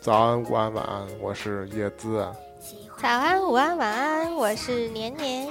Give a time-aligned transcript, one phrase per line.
[0.00, 2.26] 早安、午安、晚安，我是叶子。
[2.96, 5.46] 早安、午安、晚安，我是年年。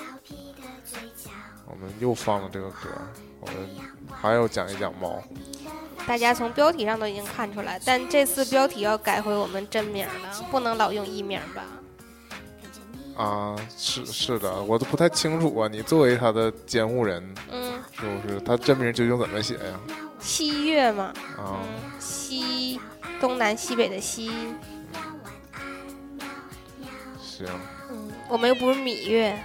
[1.67, 2.89] 我们又放了这个歌，
[3.41, 3.55] 我们
[4.11, 5.21] 还要讲一讲猫。
[6.07, 10.13] 大家从标题上都已经看出来，但这次标题要改回我们真名了，
[10.49, 13.23] 不能老用艺名吧？
[13.23, 15.67] 啊，是是的，我都不太清楚啊。
[15.71, 19.79] 你作为他的监护人，嗯，是不是他真名究竟怎么写呀？
[20.19, 21.78] 七月嘛，啊，西
[23.19, 24.31] 东南西北的西。
[27.19, 27.47] 行。
[27.89, 29.37] 嗯，我们又不是芈月。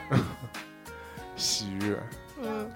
[1.37, 1.99] 西月。
[2.41, 2.71] 嗯，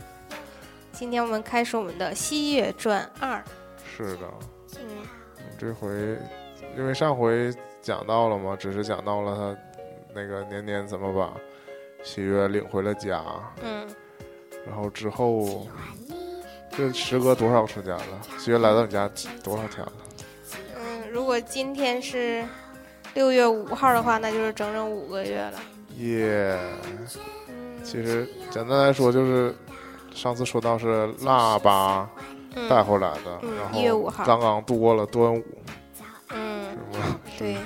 [0.92, 3.38] 今天我们开始我们的《西月传二》。
[3.84, 4.28] 是的。
[4.80, 4.80] 嗯。
[5.58, 6.18] 这回
[6.76, 9.56] 因为上回讲到了嘛，只是讲到了他。
[10.14, 11.32] 那个年年怎么把
[12.02, 13.22] 喜悦领回了家？
[13.62, 13.86] 嗯，
[14.66, 15.68] 然后之后，
[16.70, 18.20] 这时隔多少时间了？
[18.38, 19.08] 喜悦来到你家
[19.44, 19.92] 多少天了？
[21.18, 22.44] 嗯，如果今天是
[23.14, 25.60] 六月五号的话，那就是整整五个月了。
[25.96, 26.56] 耶！
[27.82, 29.52] 其实简单来说，就是
[30.14, 32.08] 上次说到是腊八
[32.68, 35.44] 带回来的，然后刚刚度过了端午。
[36.30, 36.76] 嗯？
[37.36, 37.56] 对，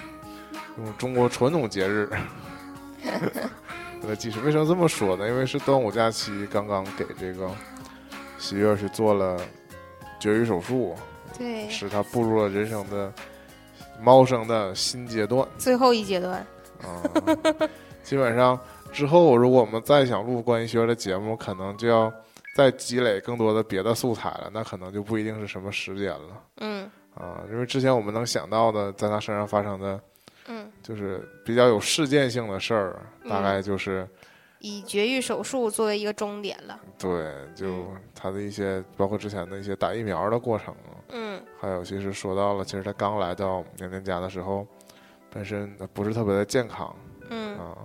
[0.78, 2.08] 用中国传统节日。
[4.00, 5.28] 那其实为什么这么说呢？
[5.28, 7.50] 因为是端午假期刚刚给这个
[8.38, 9.38] 喜悦去做了
[10.18, 10.96] 绝育手术，
[11.36, 13.12] 对，使他步入了人生的
[14.02, 16.44] 猫生的新阶段，最后一阶段。
[16.82, 17.00] 啊，
[18.02, 18.58] 基本上
[18.92, 22.12] 之后，如果我们再想录关于喜悦的节目，可能就要
[22.56, 24.50] 再积累更多的别的素材了。
[24.52, 26.42] 那可能就不一定是什么时间了。
[26.58, 30.00] 嗯，啊，因为之前我们能想到的，在他身上发生的。
[30.48, 33.00] 嗯，就是比较有事件性的事儿，
[33.30, 34.08] 大概就是
[34.62, 36.80] 以绝育手术作为一个终点了。
[36.96, 37.84] 对，就
[38.14, 40.72] 他的一些，包括之前的一些打疫苗的过程。
[41.08, 44.64] 嗯，还有其实说到了，其实他刚来到娘娘家的时候，
[45.30, 46.94] 本身不是特别的健康。
[47.28, 47.76] 嗯啊，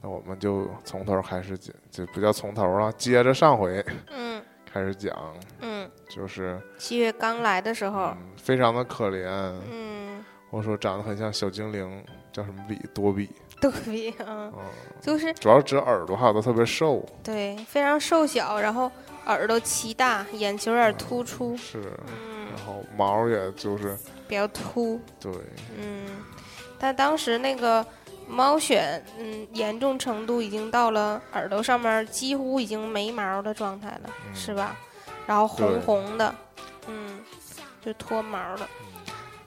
[0.00, 5.14] 那我们就从头开始讲，就不叫从头了，接着上回嗯开始讲。
[5.60, 9.28] 嗯，就是七月刚来的时候，非常的可怜。
[9.70, 10.24] 嗯。
[10.50, 13.30] 我说长得很像小精灵，叫什么比多比？
[13.62, 14.52] 多比，嗯，
[15.00, 17.04] 就是主要指耳朵哈，都特别瘦。
[17.22, 18.90] 对，非常瘦小，然后
[19.26, 21.56] 耳朵奇大，眼球有点突出。
[21.56, 24.98] 是，然后毛也就是比较秃。
[25.20, 25.30] 对，
[25.78, 26.06] 嗯，
[26.78, 27.84] 但当时那个
[28.26, 34.74] 猫癣，嗯，严重程度已经到了耳朵上面几乎已经没毛的状态了，是吧？
[35.26, 36.34] 然后红红的，
[36.88, 37.20] 嗯，
[37.84, 38.68] 就脱毛了。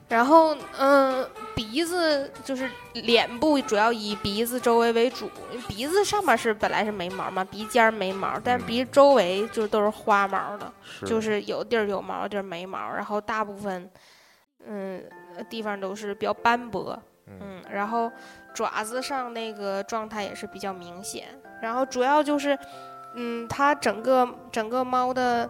[0.07, 5.29] 然后，嗯，鼻子就是脸部主要以鼻子周围为主，
[5.67, 10.71] 鼻子上面是本来是没毛嘛，鼻尖没毛，但是鼻周围就都是花毛的，
[11.05, 13.89] 就是有地儿有毛，地儿没毛，然后大部分，
[14.65, 15.03] 嗯，
[15.49, 16.97] 地方都是比较斑驳，
[17.27, 18.11] 嗯，然后
[18.53, 21.27] 爪子上那个状态也是比较明显，
[21.61, 22.57] 然后主要就是，
[23.15, 25.49] 嗯，它整个整个猫的。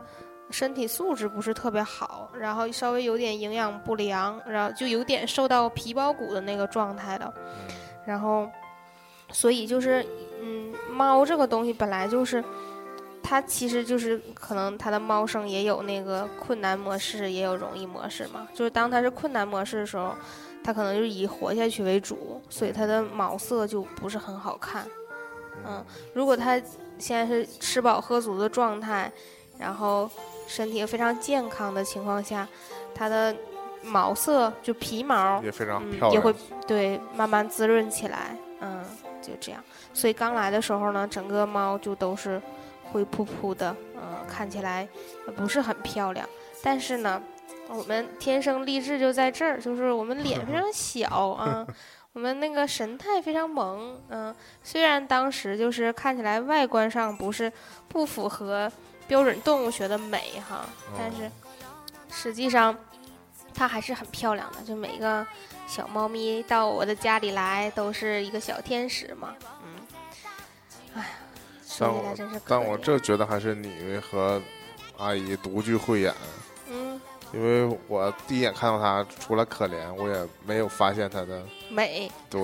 [0.50, 7.34] 身体素质不是特别好，然后稍微有点营养不良，然后就有点受到皮包骨的那个状态了。
[8.06, 8.48] 然后，
[9.32, 10.06] 所以就是，
[10.42, 12.44] 嗯，猫这个东西本来就是，
[13.24, 18.48] 它其实就是可能它的猫生也有那个困难模式，也有容易模式嘛。
[18.54, 20.14] 就是当它是困难模式的时候，
[20.64, 24.86] 它可能就是以活下去为主，所以它的毛色就不是很好看。
[25.66, 25.84] 嗯，
[26.14, 26.62] 如果它
[27.00, 29.12] 现在是吃饱喝足的状态，
[29.58, 30.08] 然后。
[30.48, 32.48] 身体非常健康的情况下，
[32.94, 33.36] 它的
[33.82, 36.34] 毛色就皮毛也非常漂亮，也会
[36.68, 38.36] 对慢慢滋润起来。
[38.62, 38.84] 嗯，
[39.22, 39.64] 就这样。
[39.94, 42.42] 所以刚来的时候呢，整个猫就都是
[42.92, 44.88] 灰扑扑的，嗯，看起来
[45.36, 46.28] 不是很漂亮。
[46.62, 47.22] 但是呢，
[47.68, 51.66] 我们天生丽质就在这儿，就是我们脸非常 小啊，
[52.14, 54.00] 我们那个神态非常萌。
[54.10, 57.52] 嗯，虽然当时就是看起来外观上不是
[57.88, 58.72] 不符合。
[59.08, 60.66] 标准动物学的美哈，
[60.98, 61.30] 但是
[62.12, 62.76] 实际上
[63.54, 64.62] 它还是很漂亮的。
[64.66, 65.26] 就每个
[65.68, 69.36] 小猫咪到我的家里来，都是一个小天使嘛。
[69.64, 69.76] 嗯，
[70.96, 71.08] 哎呀，
[71.68, 72.42] 说起来真是。
[72.48, 74.42] 但我这觉得还是你和
[74.98, 76.14] 阿姨独具慧眼。
[76.70, 77.00] 嗯，
[77.34, 82.12] 因为我第一眼看到它，除了可怜，我也没有发现它的美。
[82.30, 82.42] 对，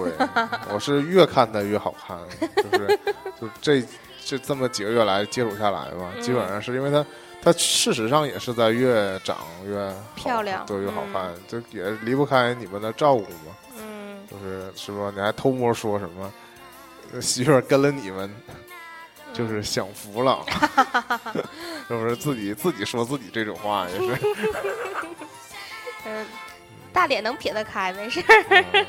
[0.72, 2.20] 我是越看它越好看，
[2.56, 3.00] 就是
[3.40, 3.84] 就这。
[4.30, 7.04] 这这么几个月来接触下来吧，基本上是因为它，
[7.42, 13.58] 它事实上也是在越长越漂亮，对，越好看，就也离不开你们的照顾嘛。
[13.80, 15.12] 嗯，就是是吧？
[15.16, 16.32] 你还偷摸说什么？
[17.20, 18.32] 媳妇儿跟了你们，
[19.34, 20.46] 就是享福了，
[21.88, 22.16] 是不是？
[22.16, 24.36] 自己自己说自己这种话也是。
[26.06, 26.24] 嗯。
[26.92, 28.86] 大脸能撇得开，没事儿。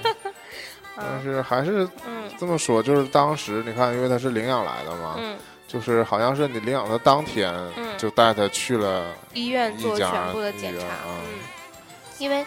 [1.01, 2.21] 但是还是嗯。
[2.39, 5.37] 这么说，就是当时你看，因为他是领养来的嘛，嗯，
[5.69, 11.39] 就是好像是你领养的当天嗯就带他去了医院做全部的检查，嗯，
[12.17, 12.43] 因为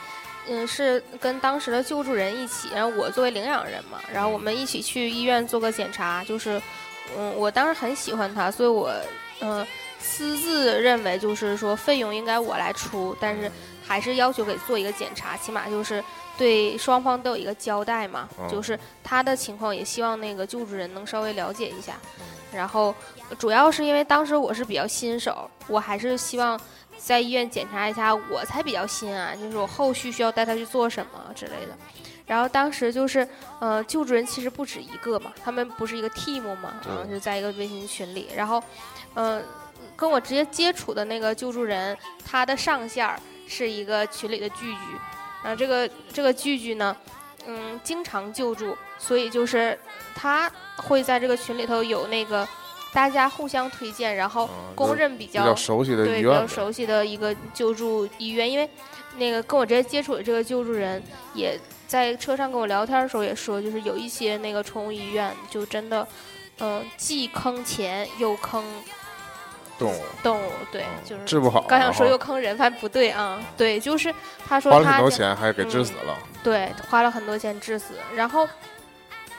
[0.47, 6.59] 嗯是跟当时的救助人一起，然后我作为领养人嘛，然后我们一起去医院做个检查，就是
[7.15, 8.91] 嗯我当时很喜欢他，所以我
[9.41, 9.63] 嗯
[9.99, 13.51] 私自认为就是说费用应该我来出，但是
[13.85, 16.03] 还是要求给做一个检查，起码就是
[16.37, 21.93] 对双方都有一个交代嘛，嗯就是他的情况也希望那个救助人能稍微了解一下。
[22.19, 22.93] 嗯然后
[23.39, 26.59] 主要是因为当时我是比较新手，我还是希望
[26.99, 31.75] 在医院检查一下，我才比较心安，就是我后续需要带他去做什么之类的。
[32.27, 33.27] 然后当时就是，
[33.59, 38.29] 呃，救助人其实不止一个嘛，他们不是一个 team 嘛，对嗯，就在一个微信群里。
[38.35, 38.63] 然后，
[39.15, 39.43] 嗯、
[39.95, 43.09] 跟我直接接触的那个救助人，他的上线
[43.47, 44.79] 是一个群里的聚聚，
[45.43, 46.95] 然后这个这个聚聚呢，
[47.45, 49.77] 嗯，经常救助，所以就是
[50.15, 52.47] 他会在这个群里头有那个
[52.93, 58.69] 大家互相推荐，然后嗯公认比比较较熟悉的对医院呗，比较熟悉的一个救助医院，因为
[59.17, 61.03] 那个跟我直接接触的这个救助人
[61.33, 66.07] 也在车上跟我聊天的时候也说，就是有一些那个宠物医院就真的，
[66.59, 68.63] 嗯、既坑钱又坑
[69.77, 74.13] 动物，动物，对，嗯就是治不好，刚想说又坑人，反正不对啊，对，就是
[74.47, 77.95] 他说花了很多钱，还给治死了，对，花了很多钱治死。
[78.15, 78.47] 然后，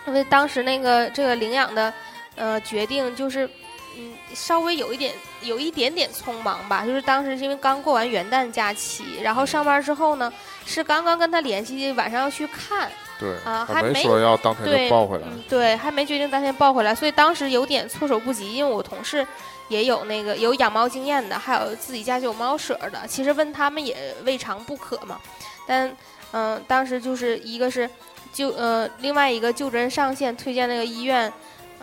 [0.07, 1.93] 因为当时那个这个领养的，
[2.37, 3.49] 呃，决定就是，
[3.97, 6.85] 嗯，稍微有一点有一点点匆忙吧。
[6.85, 10.33] 就是当时是因为刚过完元旦假期，然后上班之后呢，
[10.67, 18.53] 是刚刚跟他联系，晚上要去看，对，啊还没没说要当天对，就抱回来，嗯，对，还没决定当天抱回来，所以当时有点措手不及。
[18.53, 19.27] 因为我同事
[19.69, 25.21] 也有那个有养猫经验的，还有自己家就有猫舍的，其实问他们也未尝不可嘛。
[25.67, 25.95] 但
[26.33, 27.89] 嗯、当时就是一个是
[28.33, 31.33] 就呃，另外一个就诊上线推荐那个医院，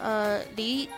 [0.01, 0.89] 呃，离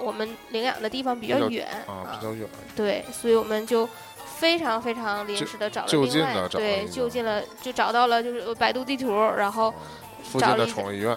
[0.00, 3.88] 我们领养的地方比较远啊，比较远，对，所以我们就
[4.24, 9.72] 非常非常临时的找了另外对就近了，就找到了就是百度地图，然后
[10.38, 11.16] 附近的宠物医院。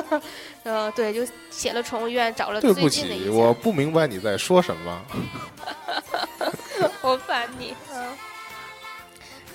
[0.62, 3.30] 呃对，就写了宠物医院，找了对不起，最近的一家。
[3.32, 5.02] 我不明白你在说什么。
[7.00, 8.16] 我烦你，嗯。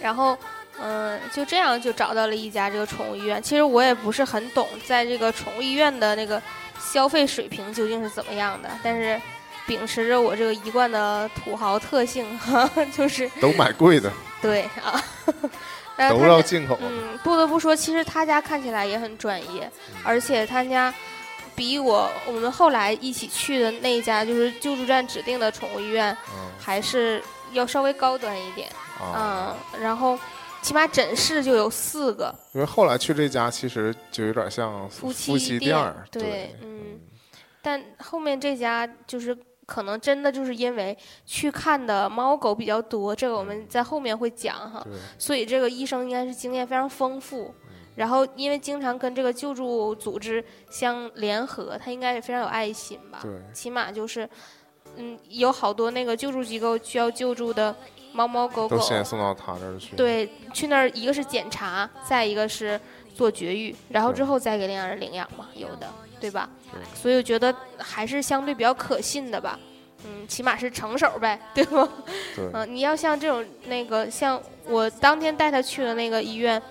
[0.02, 0.38] 然后，
[0.80, 3.42] 嗯，就这样就找到了一家这个宠物医院。
[3.42, 6.42] 其实我也不是很懂，在这个宠物医院的那个
[6.80, 9.20] 消费水平究竟是怎么样的，但是
[9.68, 14.12] 秉持着我这个一贯的土豪特性，哈， 就是都买贵的，
[14.42, 15.02] 对啊。
[15.98, 16.78] 都他家要进口。
[16.82, 19.70] 嗯，不得不说，其实他家看起来也很专业，
[20.04, 20.94] 而且他家
[21.56, 28.68] 比我我们后来一起去的那一家就是救助站指定的宠物医院，嗯还是要稍微高端一点。
[29.00, 30.18] 啊，嗯，然后
[30.62, 35.78] 起码诊室就有四个因为后来去这家其实就有点像夫妻妻店
[36.10, 37.00] 对，嗯，
[37.62, 47.54] 但后面这家就是可能真的就是因为去看的猫狗比较多，这个我们在后面会讲哈，对，所以这个医生应该是经验非常丰富。
[47.96, 53.20] 然后，因为经常跟这个救助组织相联合，他应该也非常有爱心吧？
[53.22, 54.30] 对起码就是，
[54.98, 57.74] 嗯，有好多那个救助机构需要救助的
[58.12, 59.96] 猫猫狗狗都，先送到他这儿去。
[59.96, 62.78] 对，去那儿一个是检查，再一个是
[63.14, 65.88] 做绝育，然后之后再给领养人领养嘛，有的，
[66.20, 66.50] 对吧？
[66.72, 69.60] 对所以我觉得还是相对比较可信的吧。
[70.08, 71.84] 嗯，起码是成手呗， 对不？
[72.36, 76.62] 对嗯、你要像这种那个，像我当天带他去的那个医院，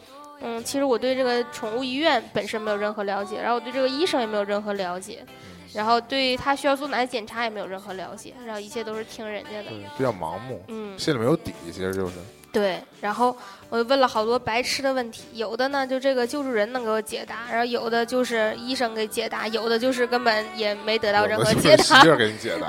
[0.41, 5.25] 嗯，其实我对这个宠物医院本身没有任何了解，然后我对这个医生也没有任何了解，
[5.73, 9.71] 然后对他需要做哪些检查也没有任何了解，然后一切都是听人家的。
[9.97, 12.13] 比较盲目，嗯，心里没有底，其实就是。
[12.55, 13.37] 对，然后
[13.69, 21.95] 我问了好多白痴的问题，有的呢就这个救助人能给我解答，然后有的就是医生给解答，有的就是根本也没得到任何解答媳。
[21.95, 22.69] 妇儿给你解答。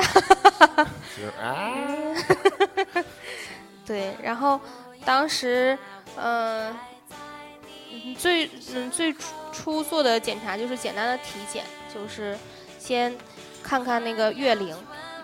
[1.39, 1.72] 啊，
[3.86, 4.60] 对，然后
[5.06, 5.77] 当时，
[6.18, 6.75] 嗯、
[7.94, 9.20] 嗯最嗯最初
[9.54, 11.63] 初做的检查就是简单的体检，
[11.94, 12.36] 就是
[12.80, 13.15] 先
[13.62, 14.75] 看看那个月龄，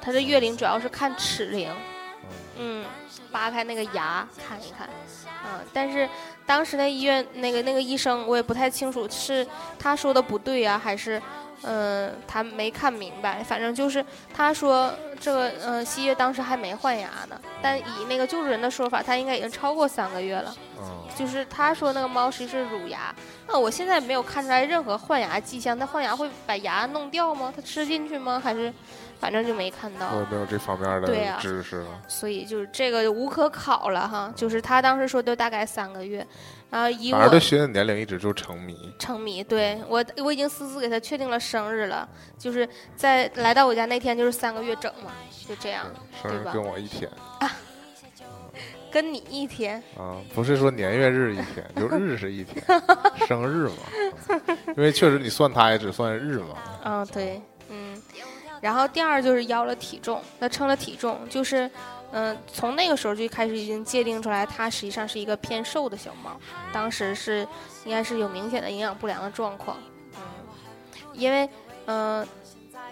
[0.01, 1.70] 他的月龄主要是看齿龄，
[2.58, 2.86] 嗯，
[3.32, 4.90] 扒开那个牙看一看，
[5.46, 6.08] 嗯，但是
[6.46, 9.48] 当时那医院那个那个医生我也不太清楚是
[9.80, 11.22] 他说的不对呀、还是。
[11.64, 20.56] 嗯，他没看明白，反正就是他说这个，嗯，西月当时还没换牙呢，但以那个救助人的说法，他应该已经超过三个月了。
[21.16, 23.14] 就是他说那个猫实际是乳牙，
[23.48, 25.78] 那我现在没有看出来任何换牙迹象。
[25.78, 27.54] 它换牙会把牙弄掉吗？
[27.56, 28.42] 它吃进去吗？
[28.44, 28.74] 还是
[29.22, 30.10] 反正就没看到。
[30.16, 32.01] 我也没有这方面的知识了。
[32.08, 34.34] 所以就是这个无可考了哈。
[34.36, 36.25] 就是他当时说都大概三个月，
[36.72, 38.75] 然后以我对学的年龄一直就沉迷。
[38.98, 45.12] 沉迷，对我我已经私自给他确定了生日了，就是在来到我家那天就是三个月整嘛，
[45.48, 45.86] 就这样，
[46.22, 47.08] 生日跟我一天。
[48.92, 52.62] 跟你一天啊，不是说年月日一天，就日是一天，
[53.25, 53.75] 生日嘛。
[54.75, 56.58] 因为确实你算他也只算日嘛。
[56.84, 57.42] 嗯，对，嗯。
[58.62, 61.70] 然后第二就是腰了体重，那称了体重，就是
[62.12, 66.39] 嗯，从那个时候就开始已经界定出来，它实际上是一个偏瘦的小猫。
[66.72, 67.48] 当时是
[67.84, 69.77] 应该是有明显的营养不良的状况，
[70.15, 70.22] 嗯，
[71.13, 71.50] 因为
[71.88, 72.25] 嗯，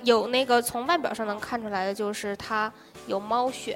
[0.03, 2.71] 有那个从外表上能看出来的就是它
[3.07, 3.75] 有猫癣。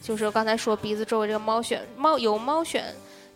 [0.00, 2.82] 就是刚才说鼻子周围这个猫癣，猫有猫癣，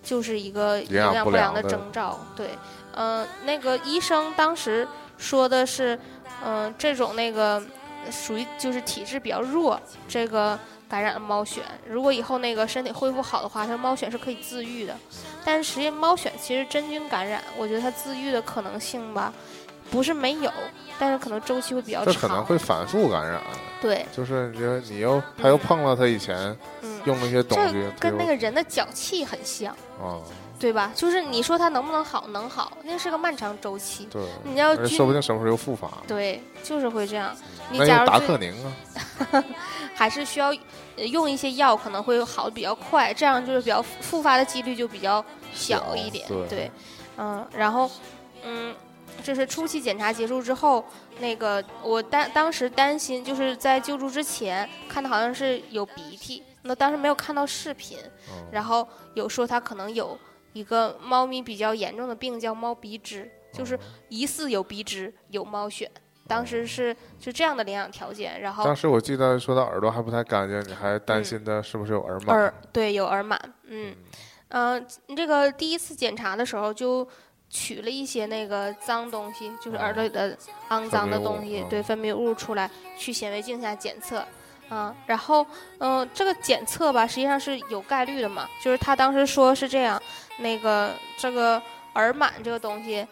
[0.03, 2.21] 就是一个营养不良的征兆。
[2.37, 2.51] 对，
[2.93, 4.87] 嗯，那个医生当时
[5.17, 5.99] 说的是，
[6.45, 7.63] 嗯，这种那个
[8.11, 14.97] 属于就是体质比较弱，这个感染了猫癣，如果以后那个身体恢复好的话，它猫癣是可以自愈的。
[15.45, 19.33] 但是实际猫癣其实真菌感染，我觉得它自愈的可能性吧。
[19.91, 20.53] 不是没有，
[20.99, 22.13] 但是可能周期会比较长。
[22.13, 23.41] 这可能会反复感染。
[23.81, 26.55] 对，就是你你又他又碰了他以前
[27.07, 29.75] 用那些东西，跟那个人的脚气很像，
[30.59, 30.93] 对吧？
[30.95, 32.27] 就是你说它能不能好？
[32.29, 34.07] 能好，那是个漫长周期。
[34.11, 35.89] 对，你要说不定什么时候又复发。
[36.07, 37.37] 对，就是会这样。
[37.71, 38.53] 你假如达克宁
[39.33, 39.45] 啊，
[39.95, 40.53] 还是需要
[40.97, 45.25] 用一些药，可能会好的比较快，这样就是比较复发的几率就比较
[45.55, 46.27] 小一点。
[46.49, 46.71] 对，
[47.17, 47.91] 嗯，然后
[48.45, 48.75] 嗯。
[49.21, 50.85] 这是初期检查结束之后，
[51.19, 57.99] 那个我当当时担心，就是在救助之前看的好像是有鼻涕，那当时没有看到视频，
[58.53, 60.17] 然后有说他可能有
[60.53, 63.79] 一个猫咪比较严重的病叫猫鼻支，就是
[64.09, 65.89] 疑似有鼻支有猫癣，
[66.27, 72.31] 当时是就这样的领养条件，然后当时我记得说它耳朵还不太干净，你还担心它是不是有耳螨？
[72.31, 73.95] 耳对有耳螨，嗯
[74.49, 74.87] 嗯，
[75.17, 77.09] 这个第一次检查的时候就。
[77.51, 80.37] 取了一些那个脏东西，就是耳朵里的
[80.69, 84.23] 肮脏的东西，对分泌物出来，去显微镜下检测，
[84.69, 85.47] 啊，然后
[85.79, 89.99] 嗯，这个检测吧，实际上是有概率的嘛，就是他当时说是这样，
[90.39, 91.61] 那个这个
[91.95, 93.07] 耳螨这个东西，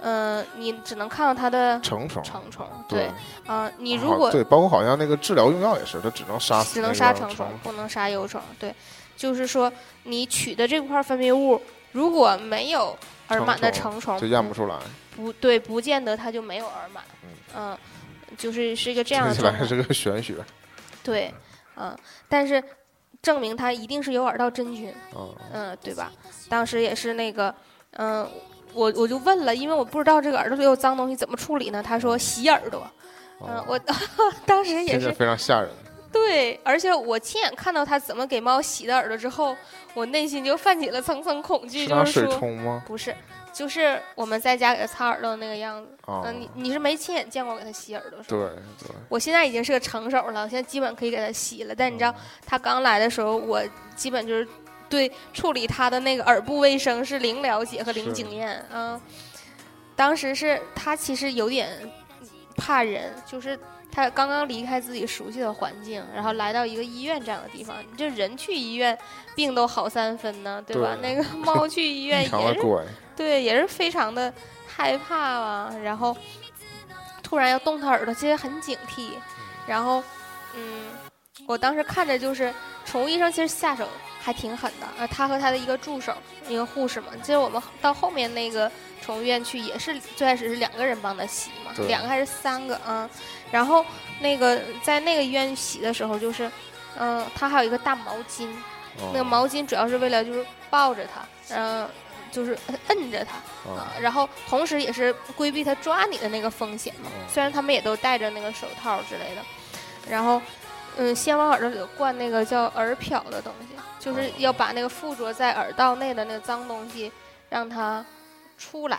[0.00, 3.10] 嗯，你只能看到它的成虫，成虫，对，
[3.46, 8.74] 啊，你如果对，包括好像那个治疗用药也是，它只能杀只能杀成虫，不能杀幼虫，对，
[9.16, 9.72] 就是说
[10.02, 11.60] 你取的这块分泌物
[11.92, 12.96] 如果没有。
[13.28, 14.76] 耳螨的成虫就验不出来，
[15.16, 17.00] 不对，不见得它就没有耳螨。
[17.56, 17.78] 嗯，
[18.36, 19.32] 就是是一个这样的。
[19.32, 20.34] 听起来是个玄学。
[21.02, 21.32] 对，
[21.76, 21.96] 嗯，
[22.28, 22.62] 但是
[23.22, 24.92] 证明它一定是有耳道真菌。
[25.52, 26.12] 嗯，对吧？
[26.48, 27.54] 当时也是那个，
[27.92, 28.28] 嗯，
[28.74, 31.82] 我我就问了，因为我不知道这个耳朵里有脏东西怎么处理呢？
[31.82, 32.86] 他说洗耳朵。
[33.40, 33.78] 嗯，我
[34.44, 35.70] 当时也是非常吓人。
[36.12, 39.56] 对，而且我亲眼看到他怎么给猫洗的耳朵之后，
[39.94, 43.16] 我内心就泛起了层层恐惧，就是说，不是，
[43.52, 45.88] 就是我们在家给他擦耳朵那个样子。
[46.06, 48.36] 嗯，你你是没亲眼见过给他洗耳朵是吧？
[48.36, 48.96] 对对。
[49.08, 51.74] 我现在已经是个成手了，我现在基本可以给他洗了。
[51.74, 52.14] 但你知道，
[52.46, 53.62] 他刚来的时候，我
[53.94, 54.46] 基本就是
[54.88, 58.64] 对处理他的那个耳部卫生是零了解和零经验。
[58.72, 59.00] 嗯，
[59.94, 61.68] 当时是他其实有点
[62.56, 63.58] 怕人，就是。
[63.94, 68.98] 他刚刚离开自己熟悉的环境，然后来到一个医院这样的地方，你这人去医院，
[69.36, 70.96] 病都好三分呢，对吧？
[71.02, 72.60] 那个 猫去医院也是，
[73.16, 74.32] 对，也是非常的
[74.66, 75.74] 害怕啊。
[75.82, 76.16] 然后
[77.22, 79.10] 突然要动他耳朵，其实很警惕。
[79.66, 80.02] 然后，
[80.54, 80.90] 嗯，
[81.46, 82.52] 我当时看着就是
[82.84, 83.88] 宠物医生，其实下手
[84.20, 84.86] 还挺狠的。
[84.98, 86.14] 呃，他和他的一个助手，
[86.48, 87.08] 一个护士嘛。
[87.22, 93.08] 其实我们到后面那个宠物医院去，也是最开始是两个人帮他洗嘛，两个还是三个啊？
[93.50, 93.84] 然后
[94.20, 96.50] 那个在那个医院洗的时候，就是，
[96.96, 98.48] 嗯，他还有一个大毛巾，
[99.12, 101.88] 那个毛巾主要是为了就是抱着它，嗯，
[102.32, 102.58] 就是
[102.88, 103.36] 摁着它，
[103.70, 107.08] 啊，然后同时也是规避它抓你的那个风险嘛。
[107.28, 109.42] 虽然他们也都戴着那个手套之类的，
[110.10, 110.42] 然后，
[110.96, 117.12] 嗯，先往耳朵里灌那个叫耳漂的东西，就是要把那个附着在耳道内的那个脏东西
[117.48, 118.04] 让它
[118.58, 118.98] 出来。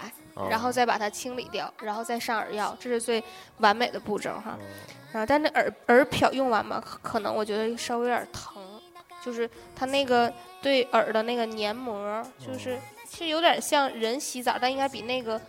[0.50, 3.24] 然后再把它清理掉，然后再上耳药，这是最
[3.58, 4.58] 完美的步骤哈。
[5.14, 8.82] 啊，但那耳耳漂用完嘛，可能我觉得稍微有点疼，
[9.24, 12.80] 就是它那个对耳的那个黏膜，就是
[13.14, 15.40] 其实有点像人洗澡，但应该比那个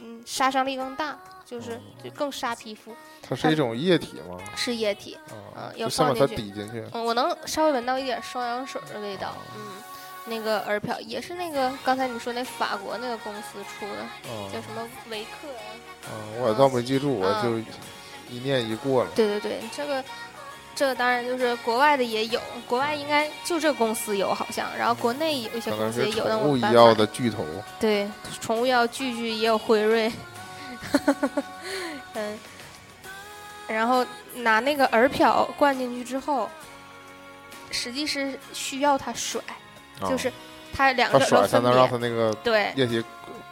[0.00, 2.92] 嗯杀伤力更大，就是就更杀皮肤。
[3.22, 4.36] 它是一种液体吗？
[4.56, 5.16] 是液体，
[5.56, 6.34] 嗯，要放进去。
[6.34, 6.84] 滴进去。
[6.92, 9.62] 嗯，我能稍微闻到一点双氧水的味道，嗯。
[10.24, 14.02] 那个耳漂，也是那个刚才你说那法国那个公司出的，
[14.52, 15.48] 叫嗯什么维克？
[16.08, 19.10] 嗯，我倒没记住，我嗯就一念一过了。
[19.14, 20.02] 对对对，这个
[20.74, 27.44] 这个当然就是国外的也有，国外应该就这公司有好像，然后国内有一些公司也有，但宠物医药的巨头。
[27.78, 28.08] 对，
[28.40, 30.10] 宠物药巨巨也有辉瑞，
[32.14, 32.38] 嗯，
[33.68, 36.48] 然后拿那个耳漂灌进去之后，
[37.70, 39.40] 实际是需要它甩，
[40.00, 40.32] 啊就是
[40.72, 43.04] 它两个甩才能让它那个对，液体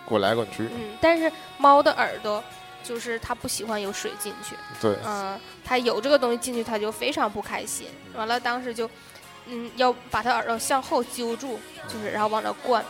[0.07, 0.65] 滚来滚去。
[0.75, 2.43] 嗯，但是猫的耳朵
[2.83, 7.87] 就是他不喜欢有水进去，对，嗯，他有这个东西进去，他就非常不开心。
[8.15, 8.89] 完了，当时就，
[9.47, 11.59] 嗯，要把他耳朵向后揪住，
[11.89, 12.85] 就是然后往那灌，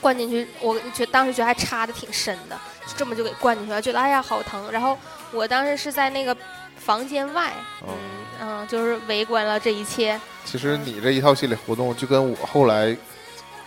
[0.00, 0.46] 灌进去。
[0.60, 4.70] 我觉当时觉得还插的挺深的，就这么就给灌进去了，觉得哎呀好疼。
[4.70, 4.96] 然后
[5.32, 6.36] 我当时是在那个
[6.76, 12.96] 房间外，哦嗯嗯，就是围观了这一切，其实你这一套心理活动，就跟我后来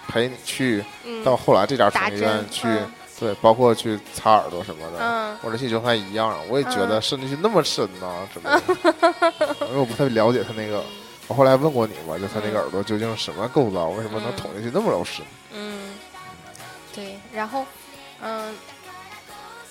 [0.07, 6.35] 陪你去嗯，到后来这家宠打物医院，去，嗯对，包括去擦耳朵什么的，嗯我这心情还一样。
[6.49, 10.83] 我也觉得嗯渗进去那么深呐，之类的，因为我不太了解他那个。
[11.27, 15.25] 我后来问过你嘛，就他那个耳朵究竟什么构造，为什么能嗯捅进去那么老深？
[15.53, 15.95] 嗯，
[16.93, 17.65] 对，然后
[18.21, 18.53] 嗯，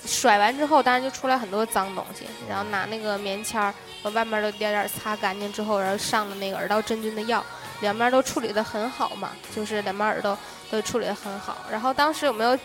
[0.05, 3.73] 甩完之后，当然就出来很多脏东西，然后拿那个棉签儿
[4.03, 7.41] 把外面的点点擦干净之后，然后上了那个耳道真菌的药，
[7.79, 10.37] 两边都处理的很好嘛，就是两边耳朵
[10.69, 11.55] 都处理的很好。
[11.71, 12.57] 然后当时有没有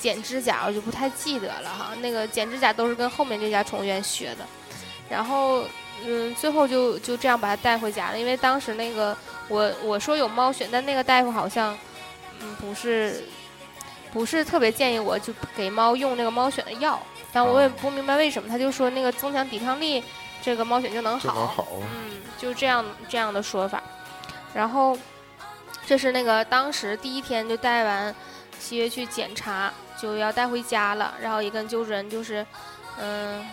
[0.00, 4.44] 剪指甲，我就不太记得了哈，那个剪指甲都是跟后面这家宠物院学的，
[5.08, 5.62] 然后。
[6.02, 9.14] 嗯，最后就就这样把它带回家了，因为当时那个
[9.48, 11.76] 我我说有猫癣，但那个大夫好像
[12.40, 13.22] 嗯，不是，
[14.10, 16.98] 不是特别建议我就给猫用那个猫癣的药，
[17.34, 20.02] 但我也哦不明白为什么，他就说那个增强抵抗力，
[20.40, 21.66] 这个猫癣就能好，就能好。
[21.82, 23.82] 嗯，就这样这样的说法。
[24.54, 24.96] 然后，
[25.86, 28.14] 这是那个当时第一天就带完
[28.58, 32.46] 七月去检查，就要带回家了，然后也跟救助人就是，
[32.98, 33.46] 嗯，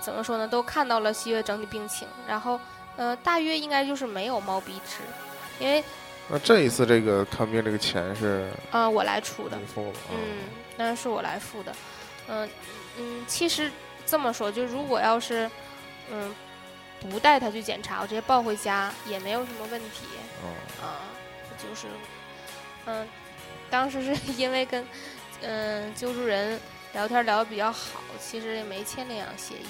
[0.00, 2.58] 怎么说呢，都看到了西月整体病情，然后，
[2.96, 4.96] 呃，大约应该就是没有猫鼻支，
[5.60, 5.84] 因为
[6.28, 9.56] 那这一次这个看病这个钱是呃我来出的。
[9.56, 9.98] 你，付的？
[10.12, 10.38] 嗯，
[10.76, 11.72] 那是我来付的，
[12.28, 12.48] 嗯
[12.98, 13.70] 嗯，其实
[14.04, 15.50] 这么说，就如果要是
[16.10, 16.34] 嗯
[17.08, 20.06] 不带他去检查，我直接抱回家也没有什么问题
[20.42, 20.50] 嗯，
[20.84, 21.02] 啊，
[21.56, 21.86] 就是
[22.86, 23.06] 嗯，
[23.68, 24.84] 当时是因为跟
[25.42, 26.60] 嗯救助人
[26.92, 29.66] 聊天聊得比较好，其实也没签领养协议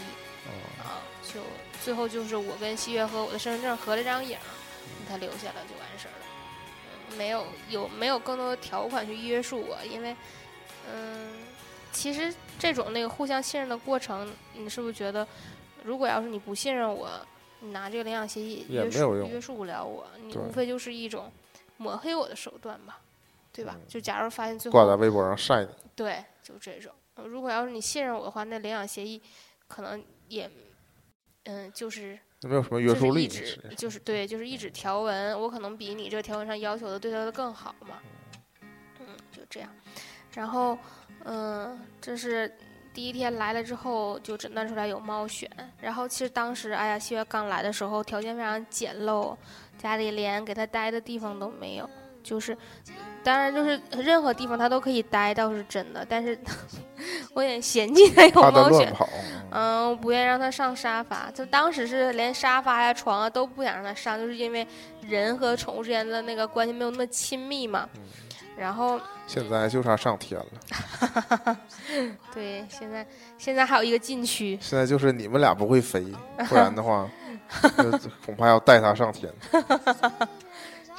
[0.47, 0.51] 嗯
[0.85, 1.41] 啊，就
[1.83, 4.43] 最后就是我跟西月和我的身份证合了张影儿，
[5.09, 6.27] 他留下了就完事儿了。
[7.11, 10.17] 嗯，没有有没有更多的条款去约束我，因为
[10.93, 11.33] 嗯，
[11.93, 15.27] 其实这种那个互相信任的过程，你是不是觉得，
[15.85, 17.09] 如果要是你不信任我，
[17.61, 21.31] 你拿这个领养协议约束也没有用约束不了我，你无非就是一种
[21.77, 22.99] 抹黑我的手段吧，
[23.63, 23.77] 对吧？
[23.79, 25.69] 嗯就假如发现最后挂在微博上晒你。
[25.95, 26.93] 对，就这种。
[27.15, 29.21] 呃如果要是你信任我的话，那领养协议
[29.69, 30.51] 可能也
[31.45, 33.29] 嗯，就是没有什么约就是束力，
[33.77, 37.99] 就是对，就是一纸条文，我可能比你这个条文上要求的对他的更好嘛。
[39.01, 39.69] 嗯，就这样。
[40.35, 40.79] 然后，
[41.25, 42.51] 嗯，这是
[42.95, 45.47] 第一天来了之后就诊断出来有猫癣。
[45.81, 49.37] 然后其实当时，哎呀，七月刚来的时候条件非常简陋，
[49.77, 51.91] 家里连给他待的地方都没有，
[52.23, 52.57] 就是。
[53.23, 56.07] 当然，就是任何地方他都可以待，倒是真的。
[56.09, 56.39] 但是
[57.35, 58.91] 我有点嫌弃他有猫癣。
[59.51, 64.67] 嗯，我不愿意让他上沙发，就当时是连沙发呀、床啊都不想让他上，就是因为
[65.07, 67.87] 人和宠物之间的那个关系没有那么亲密嘛。
[68.57, 71.59] 然后，现在就差上天了，
[72.33, 73.07] 对，现在
[73.37, 76.03] 现在还有一个禁区，现在就是你们俩不会飞，
[76.49, 77.07] 不然的话，
[78.25, 79.31] 恐怕要带它上天。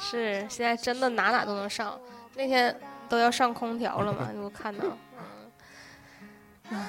[0.02, 1.98] 是现在真的哪哪都能上，
[2.34, 2.76] 那天
[3.08, 4.84] 都要上空调了嘛，我看到。
[6.70, 6.86] 嗯，唉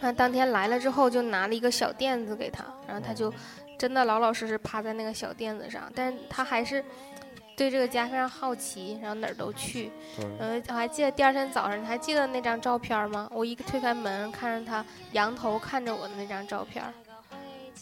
[0.00, 3.32] 那当天来了之后，就拿了一个小垫子给他，然后他就
[3.78, 6.84] 真的老老实实趴在那个小垫子上，但是他还是
[7.56, 9.90] 对这个家非常好奇，然后哪儿都去。
[10.14, 13.26] 对，呃，我还记得第二天早上，你还记得那张照片吗？
[13.32, 16.92] 我一推开门，看着他仰头看着我的那张照片儿，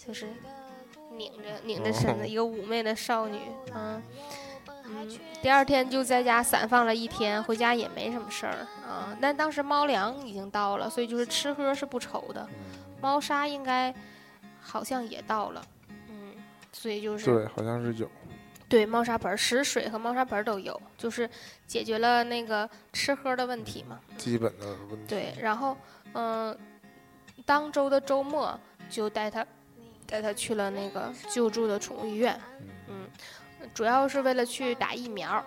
[0.07, 0.29] 就是
[1.17, 3.39] 拧着拧着身子，哦一个妩媚的少女，
[3.75, 4.03] 嗯
[4.87, 5.19] 嗯。
[5.43, 9.17] 第二天就在家散放了一天，回家也没什么事儿啊。
[9.21, 12.49] 但当时猫粮已经到了，所以就是吃喝是不愁的。
[13.01, 13.95] 猫砂应该
[14.61, 15.63] 好像也到了，
[16.09, 16.33] 嗯，
[16.73, 18.11] 所以就是对，好像是有。
[18.67, 21.29] 对，猫砂盆儿、食水和猫砂盆儿都有，就是
[21.67, 24.01] 解决了那个吃喝的问题嘛。
[24.17, 25.07] 基本的问题。
[25.07, 25.77] 对，然后
[26.15, 26.57] 嗯、
[27.45, 29.47] 当周的周末就带它
[30.07, 32.39] 带它去了那个救助的宠物医院。
[32.89, 33.07] 嗯
[33.73, 35.43] 主要是为了去打疫苗，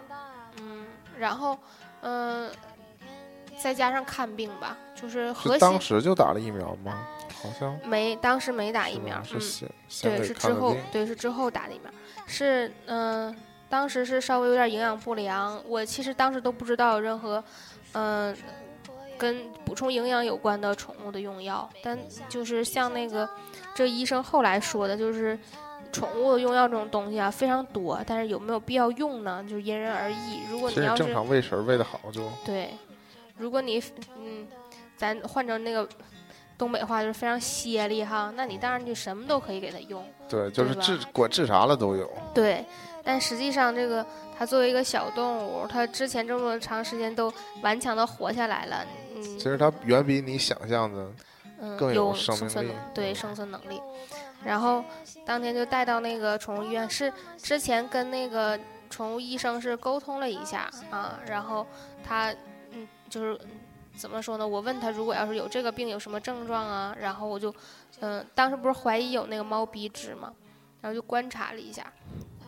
[0.60, 0.86] 嗯，
[1.18, 1.58] 然后
[2.02, 2.52] 嗯，
[3.62, 7.08] 再加上看病吧，就是核当时就打了疫苗吗？
[7.42, 9.68] 好像没当时没打疫苗，嗯，是
[10.02, 11.92] 对，是之后对是之后打的疫苗，
[12.26, 13.34] 是嗯、
[13.70, 17.42] 当时是稍微有点营养不良，我其实当时都不知道有任何
[17.94, 18.36] 嗯、
[19.18, 21.98] 跟补充营养有关的宠物的用药，但
[22.30, 23.28] 就是像那个
[23.76, 25.38] 这医生后来说的，就是
[25.92, 29.44] 宠物的用药这种东西啊非常多，但是有没有必要用呢？
[29.44, 30.42] 就是因人而异。
[30.50, 32.70] 如果你要是常喂食喂的好就对，
[33.38, 33.82] 如果你
[34.18, 34.48] 嗯，
[34.96, 35.88] 咱换成那个
[36.58, 40.04] 东北话就是非常歇力哈，那你当然就什么都可以给它用。
[40.28, 42.12] 对，就是治管治啥了都有。
[42.34, 42.66] 对，
[43.04, 44.06] 但实际上这个
[44.38, 48.86] 它作为一个小动物，它之前这么长时间都顽强的活下来了，
[49.18, 51.12] 嗯其实它远比你想象的
[51.60, 53.82] 嗯更有有生命力存能对生存能力。
[54.44, 54.84] 然后
[55.26, 61.66] 当天就带到那个宠物医院，是之前跟那个宠物医生是沟通了一下啊，然后
[62.04, 62.34] 他
[62.72, 63.40] 嗯就是。
[63.98, 64.48] 怎么说呢？
[64.48, 66.96] 我问他，如果要是有这个病，有什么症状啊？
[67.02, 67.52] 然后我就，
[68.00, 70.32] 嗯、当时不是怀疑有那个猫鼻支嘛，
[70.82, 71.92] 然后就观察了一下，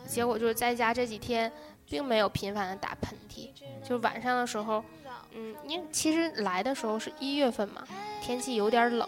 [0.06, 1.52] 结果就是在家这几天
[1.88, 3.50] 并没有频繁的打喷嚏，
[3.84, 4.86] 就晚上的时候，
[5.34, 7.84] 嗯，因为其实来的时候是一月份嘛，
[8.22, 9.08] 天气有点冷，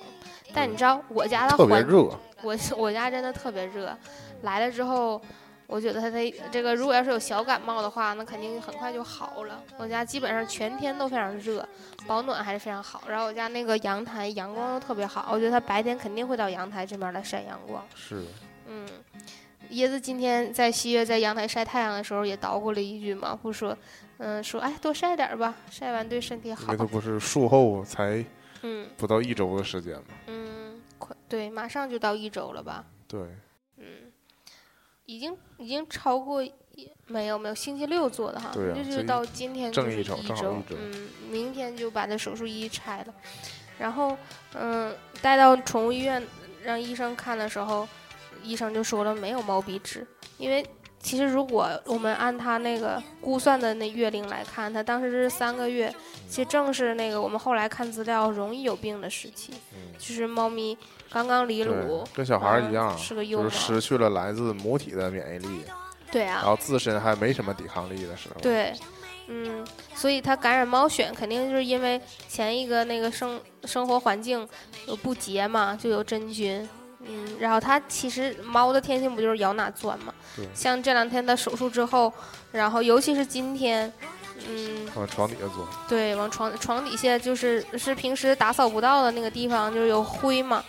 [0.54, 3.98] 但你知道我家的环，特别热，我我家真的特别热，
[4.42, 5.22] 来了之后。
[5.68, 9.64] 我觉得它的这个，如果要是有小感冒的话，那肯定很快就好了。
[9.78, 11.66] 我家基本上全天都非常热，
[12.06, 13.02] 保暖还是非常好。
[13.08, 17.82] 然后我家那个阳台阳光又特别好，我觉得它白天肯定会到阳台这边来晒阳光。
[17.96, 18.26] 是
[18.68, 18.86] 嗯，
[19.70, 23.78] 椰子今天在西月在阳台晒太阳的时候也捣鼓了一句嘛，不说，
[24.24, 26.78] 嗯，说哎多晒点儿吧，晒完对身体好因为。
[26.78, 28.24] 它不是术后才
[28.62, 30.04] 嗯不到一周的时间吗。
[30.28, 32.86] 嗯，快对，马上就到一周了吧？
[33.08, 33.20] 对，
[33.78, 34.12] 嗯，
[35.08, 36.54] 已经已经超过一
[37.08, 43.14] 没有没有星期六做的哈，对啊这就是到今天正就是一一周正好一周嗯，明天就把那手术衣拆了，
[43.80, 44.16] 然后
[44.54, 46.24] 嗯带到宠物医院
[46.64, 47.88] 让医生看的时候，
[48.44, 50.06] 医生就说了没有毛鼻支，
[50.38, 50.64] 因为
[51.02, 55.94] 其实如果我们按他那个估算的那月龄来看，他当时是三个月，
[56.30, 60.78] 其实正是那个我们后来看资料容易有病的时期，嗯，就是猫咪
[61.10, 65.62] 刚刚离乳，，跟小孩一嗯样，是个幼猫就是失去了来自母体的免疫力，
[66.12, 68.40] 对啊然，后自身还没什么抵抗力的时候。
[68.40, 68.72] 对，
[69.28, 74.48] 嗯，所以它感染猫癣肯定就是因为前一个那个生生活环境
[74.88, 76.70] 有不洁嘛，就有真菌。
[77.08, 80.48] 嗯，然后它其实猫的天性不就是咬哪钻嘛对？
[80.54, 82.12] 像这两天的手术之后，
[82.52, 83.92] 然后尤其是今天，
[84.48, 85.68] 嗯，往床底下钻。
[85.88, 90.64] 对，往床床底下就是是平时打扫不到的那个地方，就是有灰嘛。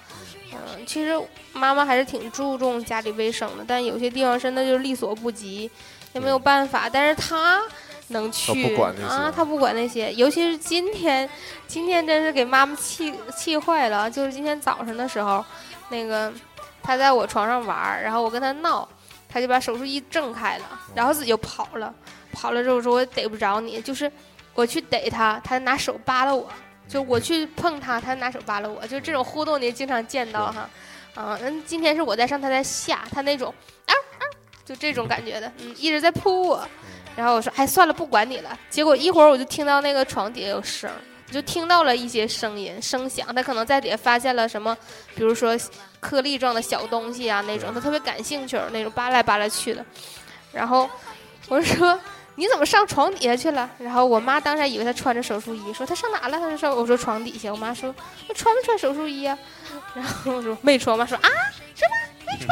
[0.53, 1.19] 嗯，其实
[1.53, 5.71] 妈妈还是挺注重家里卫生的，但有些地方真的就是力所不及，
[6.13, 6.89] 也没有办法。
[6.91, 7.63] 但是她
[8.09, 11.29] 能去啊，他不管那些，尤其是今天，
[11.67, 14.11] 今天真是给妈妈气气坏了。
[14.11, 15.45] 就是今天早上的时候，
[15.89, 16.33] 那个
[16.83, 18.89] 他在我床上玩，然后我跟他闹，
[19.29, 21.93] 他就把手术衣挣开了，然后自己就跑了。
[22.33, 24.11] 跑了之后说我逮不着你，就是
[24.55, 26.51] 我去逮他，他拿手扒拉我。
[26.89, 30.69] 就我去碰他，他拿手扒拉我，就这种互动你也经常见到哈。
[31.15, 33.55] 啊，那今天是我在上，他在下，他那种
[33.87, 34.23] 啊啊，
[34.65, 36.69] 就这种感觉的，嗯，一直在扑我。
[37.17, 38.59] 然后我说，哎，算了，不管你了。
[38.71, 40.91] 结果一会儿我就听到那个床底下有声，
[41.29, 44.77] 我就听到了一些声音声响，他可能在底下发现了什么，
[45.15, 45.59] 比如说
[46.01, 49.85] 颗粒状的小东西啊那种，他特别感兴趣那种，扒来扒来去的。
[50.53, 50.89] 然后
[51.49, 51.99] 我说。
[52.35, 53.69] 你怎么上床底下去了？
[53.77, 56.39] 然后我妈当时还以为他穿着手术衣，说他上哪了？
[56.39, 57.53] 她说我说床底下。
[57.53, 57.95] 我妈说
[58.27, 59.39] 那穿没穿手术衣啊？
[59.95, 60.91] 然后我说没穿。
[60.91, 61.29] 我妈说啊
[61.75, 62.49] 什么没穿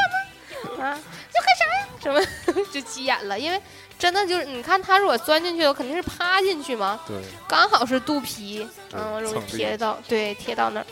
[0.77, 0.85] 吗？
[0.85, 1.01] 啊
[1.33, 1.89] 要干啥呀？
[1.99, 3.59] 什么 就急眼了，因为
[4.01, 10.87] 真的就是你看它如果钻进去了，肯定是趴进去嘛，对，刚好是肚皮，嗯，容易贴到对贴到那儿。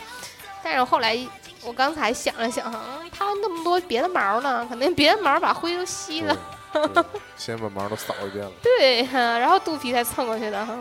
[0.63, 1.17] 但是我后来
[1.63, 6.37] 我刚才想了想，嗯，它那么多别的毛呢，肯定别的毛把灰都吸了。
[7.35, 8.51] 先把毛都扫一遍了。
[8.61, 10.77] 对，然后肚皮才蹭过去的哈。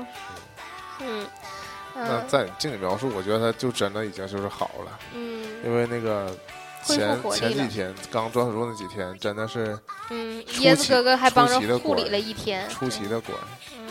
[1.01, 1.27] 嗯，
[1.95, 6.37] 嗯那在你经你描述，我觉得它就真的已经就是好了，嗯因为那个
[6.83, 9.79] 恢复前活力了前几天刚装手术那几天，真的是
[10.11, 13.35] 嗯，椰子哥哥还帮着护理了一天，出奇的乖。
[13.77, 13.87] 嗯，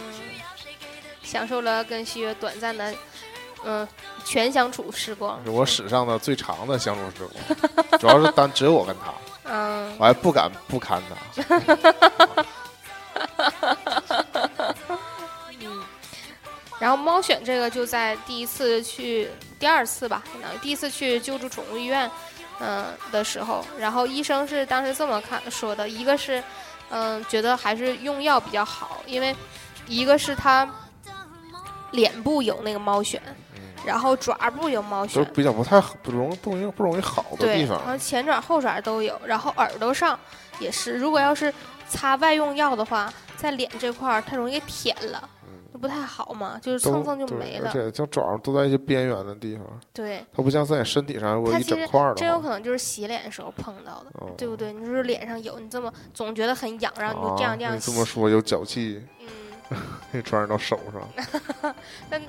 [1.23, 2.93] 享受了跟西月短暂的
[3.63, 3.87] 嗯
[4.25, 5.39] 全相处时光。
[5.43, 9.13] 是我史上的最长的相处时光， 主要是单只有我跟他，
[9.51, 11.15] 嗯我还不敢不看他。
[15.59, 15.83] 嗯，
[16.79, 22.09] 然后猫选这个就在第一次去第二次吧，相当于第一次去救助宠物医院，
[22.59, 26.43] 嗯、的时候，然后医生是当时这么看说的，一个是
[26.89, 29.35] 嗯，觉得还是用药比较好，因为
[29.87, 30.67] 一个是它
[31.91, 33.19] 脸部有那个猫癣，
[33.85, 37.87] 然后爪部有猫癣，就比较不太不容易不容易不容易好的对，地方然。
[37.87, 40.19] 后前爪后爪都有，然后耳朵上
[40.59, 41.53] 也是，如果要是
[41.87, 45.29] 擦外用药的话，在脸这块儿它容易给舔了，
[45.77, 47.69] 就不太好嘛，就是蹭蹭就没了。
[47.69, 49.63] 而且像爪儿都在一些边缘的地方，
[49.93, 54.73] 对，它不像在你身体上如果一整块儿的真，有可能就是洗脸的时候碰到的，哦对不对？
[54.73, 59.01] 你说脸上有，你这么总觉得很痒，然后你就这样啊这样洗你这么，说有脚气，
[59.69, 59.77] 嗯，
[60.11, 61.75] 给传染到手上，
[62.09, 62.19] 那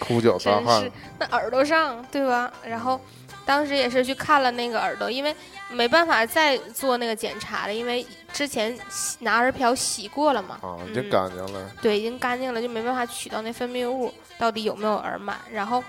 [0.00, 2.52] 抠脚擦真汗是，那耳朵上，对吧？
[2.64, 3.00] 然后
[3.44, 5.34] 当时也是去看了那个耳朵，因为
[5.70, 11.70] 没办法再做那个检查了，因为之前洗拿耳漂洗过了嘛，啊，已经嗯干净了。
[11.82, 15.34] 对，已经干净了，就没办法取到那分泌物到底有没有耳螨。
[15.50, 15.82] 然后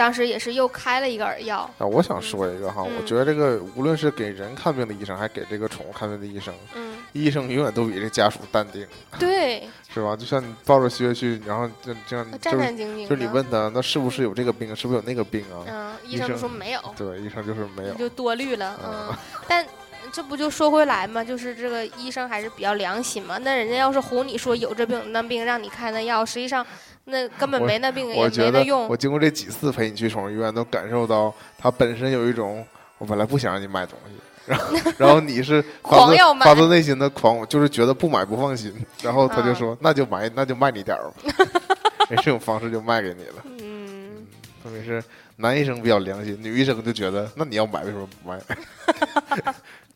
[0.00, 8.86] 当时也是又开了一个耳药，啊，我想说一个哈，我嗯觉得这个无论是给人看病的医生，还给这个宠物看病的医生，嗯，医生永远都比这家属淡定，
[9.20, 10.16] 对，是吧？
[10.16, 13.06] 就像你抱着薛去，然后这这样战就是战兢兢。
[13.06, 15.60] 就是你问他，那是不是有这个病，是不是有那个病啊？
[15.68, 17.98] 嗯，医医生就说没有，对，医生就是没有你。
[17.98, 19.66] 就多虑了，嗯嗯，但。
[20.12, 23.38] 这不就说回来嘛，就是这个医生还是比较良心嘛。
[23.38, 26.66] 那人家要是唬你说有这病那病，让你开那药，实际上
[27.10, 28.96] 那根本没那病，也我觉得没那用我。
[28.96, 32.64] 经过这几次陪你去宠物医院，都感受到它本身有一种，
[32.98, 34.14] 我本来不想让你买东西，
[34.46, 34.66] 然后
[34.98, 41.44] 然后你是 发自发自内心的狂，就是觉得不买不放心，然后他就嗯说、那就买那就卖你点儿吧，
[42.10, 43.44] 哎这种方式就卖给你了。
[43.44, 44.26] 嗯，
[44.62, 45.02] 特别是
[45.36, 48.38] 男医生比较良心，女医生就觉得那你要买为什么不买？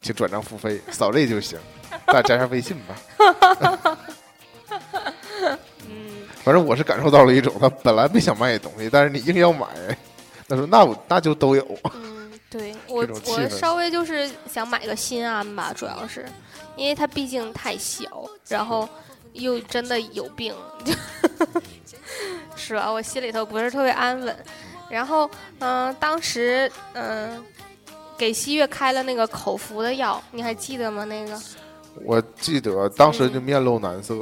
[0.01, 1.59] 请转账付费，扫这就行，
[2.07, 3.99] 大家加下微信吧。
[6.45, 9.67] 嗯，反正我是感受到了一种，他本来没想卖你东西，但是你硬要买，
[10.49, 11.67] 他说那我那就都有。
[11.95, 16.27] 嗯，对我我稍微就是想买个心安吧，主要是
[16.77, 18.05] 因为它毕竟太小，
[18.49, 18.89] 然后
[19.33, 20.55] 又真的有病，
[22.57, 22.91] 是吧？
[22.93, 24.37] 我心里头不是特别安稳。
[24.91, 25.29] 然后，
[25.61, 27.43] 嗯、当时嗯、
[28.19, 31.05] 给西月开了那个口服的药，你还记得吗？
[31.05, 31.41] 那个
[32.05, 34.15] 我记得当时就面露难色，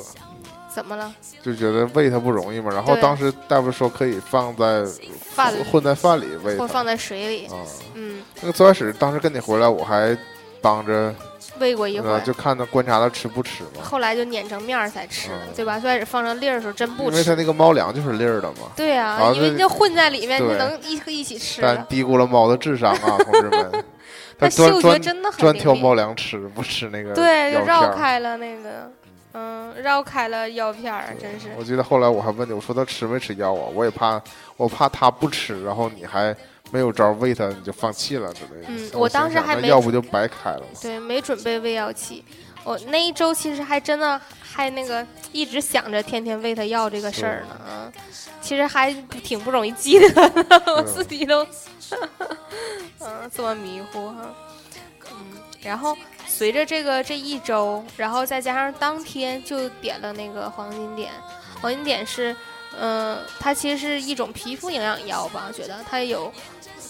[0.74, 1.12] 怎么了？
[1.42, 2.70] 就觉得喂它不容易嘛。
[2.72, 4.84] 然后当时大夫说可以放在
[5.34, 7.56] 饭里混在饭里喂它或放在水里，啊。
[7.94, 10.16] 嗯，那个最开始当时跟你回来，我还
[10.60, 11.14] 帮着
[11.58, 12.20] 喂过一会呃，儿。
[12.20, 13.82] 就看他观察它吃不吃嘛。
[13.82, 15.78] 后来就碾成面儿才吃对吧？
[15.78, 17.34] 最开始放成粒儿的时候真不吃因为它。
[17.34, 18.70] 那个猫粮就是粒儿的嘛。
[18.76, 21.84] 对呀、啊因为就混在里面，就能一一起吃但。
[21.86, 23.84] 低估了猫的智商啊， 同志们！
[24.38, 28.90] 它嗅觉真的很专挑猫粮吃，不吃那个对，就绕开了那个，
[29.34, 31.48] 嗯，绕开了药片儿，真是。
[31.56, 33.68] 我记得后来我还问你，我说他吃没吃药啊？
[33.74, 34.20] 我也怕，
[34.56, 36.34] 我怕他不吃，然后你还
[36.70, 38.66] 没有招喂他，你就放弃了之类的。
[38.68, 40.66] 我嗯我当时还没那要不就白开了吗。
[40.80, 42.24] 对，没准备喂药器。
[42.64, 47.92] 我那一周其实还真的还那个一直想着天天喂他药这个事儿呢，啊，
[48.40, 48.92] 其实还
[49.24, 51.44] 挺不容易记得的， 我自己都，
[53.00, 54.32] 嗯，这么迷糊哈，
[55.10, 55.16] 嗯，
[55.60, 55.96] 然后
[56.42, 61.12] 随着这个这一周，然后再加上当天就点了那个黄金点，
[61.60, 62.34] 黄金点是，
[62.76, 66.32] 嗯、它其实是一种皮肤营养药吧，我觉得它有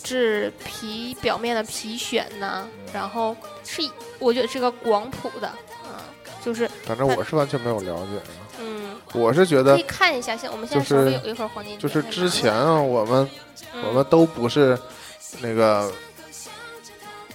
[0.03, 3.83] 治皮表面的皮癣呐、然后是
[4.19, 5.53] 我觉得是个广谱的，
[5.85, 5.91] 嗯，
[6.43, 8.33] 就是反正我是完全没有了解啊。
[8.59, 13.29] 嗯，我是觉得可以看一下，现我们现在就是手里有一盒黄金就是之前啊，我们
[13.75, 14.79] 嗯我们都不是
[15.43, 15.93] 那个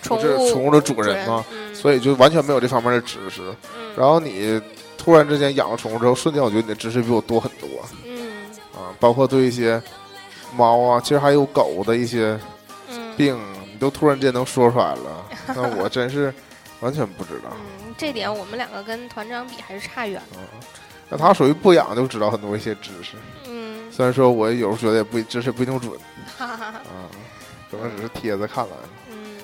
[0.02, 3.42] 宠物宠物的主人嘛，嗯，所以就完全没有这方面的知识。
[3.78, 3.94] 嗯。
[3.96, 4.62] 然后你
[4.98, 7.70] 突然之间养了宠物之后，瞬间我觉得你的知识比我多很多。
[8.04, 8.50] 嗯。
[8.74, 9.82] 啊，包括对一些
[10.56, 12.40] 猫啊，其实还有狗的一些
[12.90, 13.16] 嗯。
[13.16, 13.40] 病，
[13.72, 16.34] 你都突然间能说出来了，那我真是
[16.82, 17.50] 完全不知道。
[17.52, 20.46] 嗯，这点我们两个跟团长比还是差远了，啊，
[21.10, 23.14] 那他属于不养就知道很多一些知识，
[23.46, 25.92] 嗯，虽然说我有时候觉得也不知识不一定准。
[26.38, 26.78] 哈哈哈。
[26.80, 27.10] 啊，
[27.72, 28.72] 可能只是帖子看来。
[29.12, 29.38] 嗯，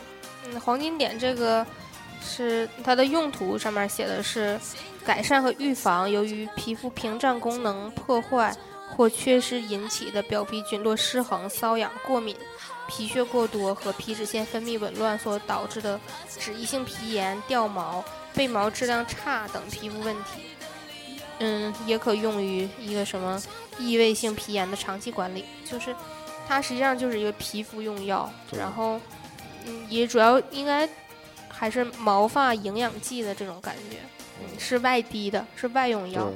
[0.45, 1.65] 嗯，黄金点这个
[2.23, 4.59] 是它的用途上面写的是
[5.05, 8.55] 改善和预防由于皮肤屏障功能破坏
[8.89, 12.35] 或缺失引起的表皮菌落失衡、瘙痒、过敏、
[12.87, 15.99] 皮屑过多和皮脂腺分泌紊乱所导致的
[16.39, 20.43] 脂溢性皮炎、掉毛、被毛质量差等皮肤问题。
[21.39, 23.41] 嗯，也可用于一个什么
[23.79, 25.93] 异位性皮炎的长期管理，就是
[26.47, 29.01] 它实际上就是一个皮肤用药，然后
[29.65, 30.87] 嗯，也主要应该
[31.63, 33.95] 还是毛发营养剂的这种感觉，
[34.41, 36.29] 嗯，是外滴的，是外用药。，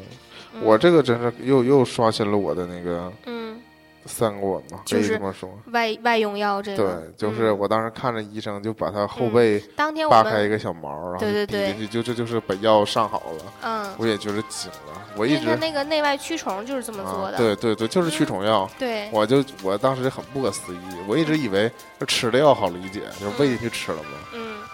[0.53, 3.59] 嗯我这个真是又又刷新了我的那个嗯
[4.05, 5.49] 三观嘛，可以就是这么说。
[5.73, 13.53] 外外用药这个对，，就是嗯我当时看着医生，就把他后嗯背当天扒开一个小毛，然后对对对就滴进去，就这就是把药上好了。
[13.63, 18.67] 嗯，我也觉得惊了，我一直那个内外驱虫就是这么做啊，的，对对对，就是驱虫药。
[18.79, 24.09] 对我就我当时很不可思议，我一直以为这吃的药好理解，就是喂进去吃了嘛。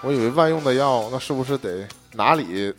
[0.03, 2.73] 嗯，我以为万用的药，那是不是得哪里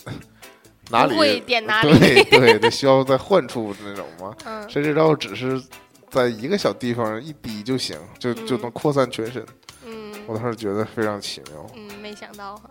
[0.91, 4.35] 哪里会里点哪里，对对得需要再换处那种吗？
[4.45, 5.63] 嗯谁知道只是
[6.11, 9.45] 在一个小地方一滴就行，就就嗯能扩散全身。
[9.87, 12.71] 嗯我当时觉得非常奇妙，嗯，没想到哈，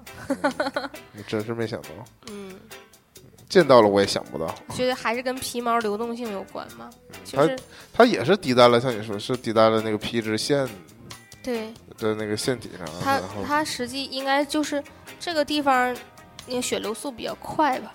[1.11, 1.89] 你真是没想到，
[2.31, 2.55] 嗯，
[3.47, 4.53] 见到了我也想不到。
[4.73, 6.89] 觉得还是跟皮毛流动性有关吗，
[7.23, 7.59] 就它是
[7.93, 10.67] 它也是滴在了，像你说是滴在了那个皮脂腺
[11.43, 11.73] 对。
[11.99, 14.83] 的那个腺体上，它它实际应该就是
[15.19, 15.95] 这个地方，
[16.47, 17.93] 那个血流速比较快吧，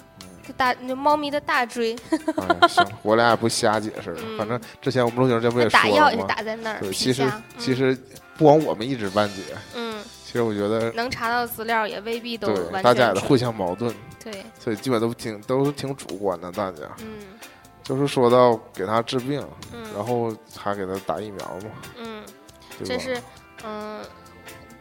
[0.57, 1.97] 大那猫咪的大椎，
[2.61, 4.21] 哎，行，我俩也不瞎解释了。
[4.25, 4.39] 嗯。
[4.39, 6.27] 反正之前我们录节目不也说打药也是？
[6.27, 7.97] 打在那儿，对，其实下其实
[8.37, 9.43] 不光我们一知半解，
[9.75, 16.53] 嗯，其实我觉得嗯能查到资料也未必都对完全准大家也都互相矛盾，对，所以基本都挺都挺主观的。
[16.53, 16.83] 大家。
[17.01, 17.19] 嗯。
[17.83, 22.23] 就是说到给他治病，嗯，然后还给他打疫苗嘛，嗯？
[22.85, 23.23] 这是
[23.64, 24.05] 嗯。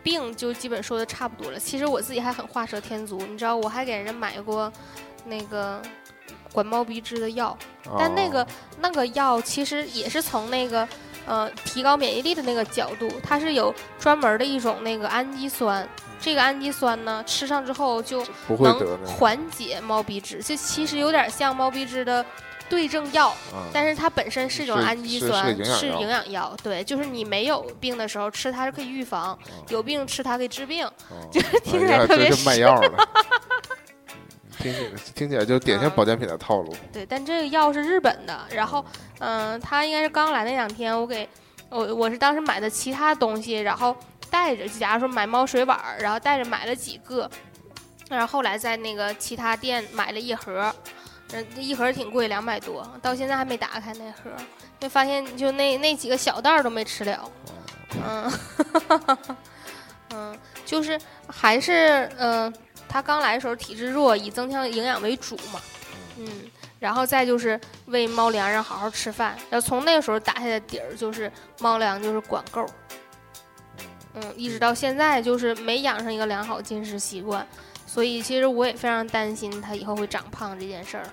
[0.04, 1.60] 病就基本说的差不多了。
[1.60, 4.72] 其实我自己还很画蛇添足，你知道，我还给人家买过
[5.26, 5.82] 那个
[6.54, 7.58] 管猫鼻支的药，
[8.00, 8.48] 但那个啊
[8.80, 10.88] 那个药其实也是从那个
[11.26, 15.86] 呃提高免疫力的那个角度，它是有专门的一种那个氨基酸，
[16.22, 22.26] 这个氨基酸呢吃上之后就能缓解猫鼻支，就其实有点像猫鼻支的
[22.70, 26.56] 对症药，啊，但是它本身是一种氨基酸，是营养药。
[26.62, 29.38] 对，就是你没有病的时候吃它是可以预防，
[29.70, 30.86] 有病吃它可以治病。
[30.86, 30.92] 哦
[31.32, 32.92] 就是听起来特别这是卖药的。
[34.60, 36.76] 听起来听起来就典型嗯保健品的套路。
[36.92, 38.84] 对，但这个药是日本的，然后
[39.20, 41.30] 嗯、他应该是刚来那两天，我给
[41.70, 43.96] 我我是当时买的其他东西，然后
[44.32, 47.30] 带着，假如说买猫水碗，然后带着买了几个，
[48.10, 50.74] 然后后来在那个其他店买了一盒，
[51.34, 54.32] 嗯，一盒挺贵，两百多，到现在还没打开那盒，
[54.80, 57.32] 就发现就那那几个小袋儿都没吃了，
[58.06, 58.32] 嗯，
[60.14, 62.54] 嗯，就是还是嗯、
[62.88, 65.60] 他刚来的时候体质弱，以增强营养为主嘛，
[66.18, 66.28] 嗯，
[66.80, 72.66] 然后再就是喂猫粮，让好好吃饭，然后从那个时候打下的底儿就是猫粮就是管够，
[74.14, 77.46] 嗯，一直到现在就是没养成一个良好进食习惯，
[77.98, 81.10] 所以其实我也非常担心他以后会长胖这件事儿。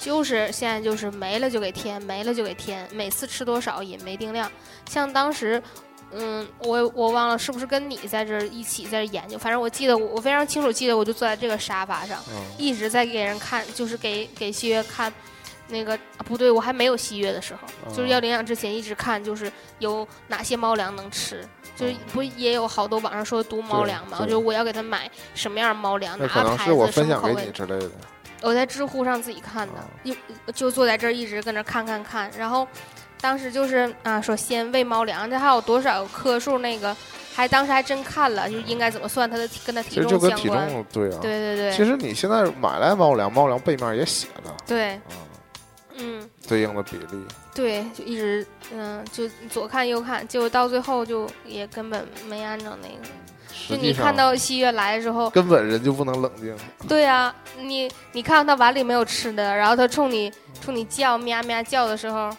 [0.00, 4.50] 就是现在就是没了就给添，没了就给添，每次吃多少也没定量。
[4.90, 5.62] 像当时，
[6.10, 15.12] 嗯，我我忘了是不是跟你在这儿一起在这儿研究，反正我记得我我非常清楚记得，我就坐在这个沙发上，嗯，一直在给人看，就是给给西月看。
[15.68, 27.90] 那个、啊不对，我还没有西月的时候，就是哦要领养之前一直看，就是有哪些猫粮能吃，就是哦不也有好多网上说毒猫粮嘛，对就我要给他买什么样猫粮，哪个牌子、什是我分享么口味给你之类的。
[28.42, 30.16] 我在知乎上自己看的哦，一、
[30.52, 32.68] 就坐在这儿一直跟那看看看，然后
[33.20, 36.94] 当时就是啊说先喂猫粮，这还有多少克数那个，
[37.34, 40.70] 还当时还真看了，就应该怎么算它的体跟它其体实就跟体重相关。
[40.70, 41.18] 重对啊。
[41.22, 45.00] 对对对，其实你现在买来猫粮，猫粮背面也写了对，
[46.46, 47.24] 对应的比例。
[47.54, 52.94] 对，就一直嗯，就左看右看，结果到最后就也根本没按照那个。
[53.68, 56.54] 就你看到西月来的时候，根本人就不能冷静。
[56.86, 60.30] 对呀、你你看到他碗里没有吃的，然后他冲你
[60.60, 62.30] 冲你叫喵喵叫的时候，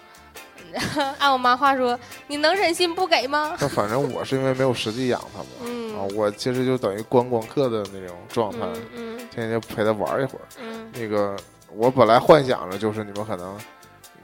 [1.18, 3.58] 按我妈话说，你能忍心不给吗？
[3.60, 8.60] 那反正我是因为没有实际养它嘛，啊，嗯我其实就等于观光客的那种状态，
[8.96, 10.46] 嗯嗯天天就陪它玩一会儿。
[10.62, 11.36] 嗯那个
[11.76, 13.58] 我本来幻想着就是你们可能，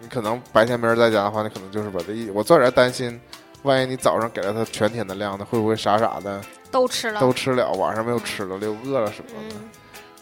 [0.04, 3.20] 你可能白天没人在家的话，你可能就是把这一，我自然担心，
[3.64, 9.56] 万一你早上给了它全天的量，它会不会傻傻的都吃了，都吃了，晚上没有吃了，又饿了什么的。
[9.56, 9.70] 嗯，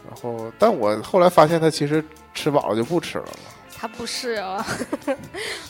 [0.07, 3.25] 然后，但我后来发现它其实吃饱了就不吃了。
[3.25, 3.49] 嘛。
[3.75, 4.63] 他不是啊，
[5.07, 5.15] 我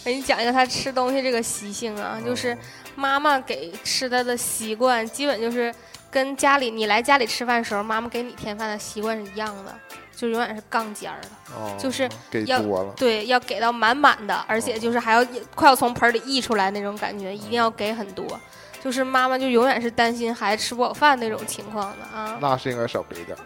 [0.03, 2.57] 给你讲一个他吃东西这个习性啊，哦就是
[2.93, 5.73] 妈妈给吃他的习惯，基本就是
[6.09, 9.73] 跟家里你来家里吃饭的时候，妈妈给你添饭的习惯是一样的，
[10.21, 11.29] 就永远是杠尖儿的。
[11.55, 12.93] 哦，就是给要多了。
[12.95, 18.39] 对，要给到满满的，而且就是还要快要从盆儿里溢出来那种感觉，一定要给很多。
[18.83, 22.37] 就是妈妈就永远是担心孩子吃不饱饭那种情况的啊。
[22.41, 23.41] 那是应该少给点儿。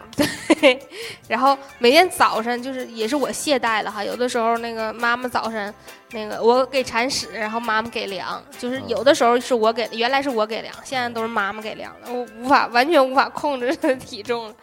[1.28, 5.72] 然后每天早晨就是也是我懈怠了哈，有的时候那个妈妈早晨
[6.12, 14.54] 那个我给铲屎，然后妈妈给粮，就是有的时候是我给，原来是我给粮，现在都是妈妈给粮了，我无法完全无法控制体重了，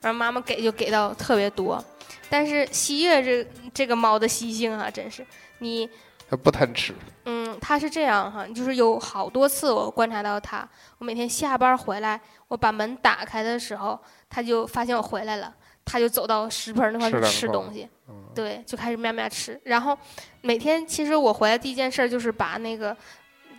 [0.00, 1.84] 然后妈妈给就给到特别多，
[2.30, 5.24] 但是西月这这个猫的习性啊，真是
[5.58, 5.88] 你
[6.28, 6.94] 它不贪吃。
[7.26, 10.68] 嗯，它是这样哈，就是有好多次我观察到它，
[10.98, 13.98] 我每天下班回来，我把门打开的时候，
[14.28, 15.54] 它就发现我回来了，
[15.84, 17.88] 它就走到食盆那块去吃东西，
[18.34, 19.58] 对，就开始喵喵吃。
[19.64, 19.96] 然后
[20.42, 22.94] 每天其实我回来第一件事就是把那个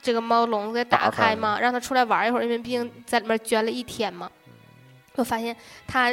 [0.01, 4.29] 这个猫笼子给打开嘛，让它出来玩一会儿，因为毕竟在里面圈了一天嘛。
[5.15, 5.55] 我发现
[5.87, 6.11] 它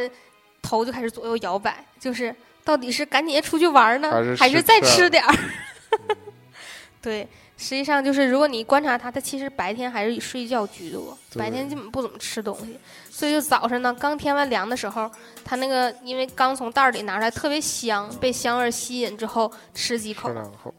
[0.63, 2.35] 头就开始左右摇摆，就是
[2.65, 5.35] 到底是赶紧出去玩呢，还是再吃点儿？
[7.03, 7.27] 对，
[7.59, 12.79] 实际上就是如果你观察它，它其实白天还是以睡觉居多，白天基本不怎么吃东西。
[13.11, 15.11] 所以就早上呢，刚添完粮的时候，
[15.45, 20.31] 它那个因为刚从袋里拿出来，特别香，被香味吸引之后吃几口，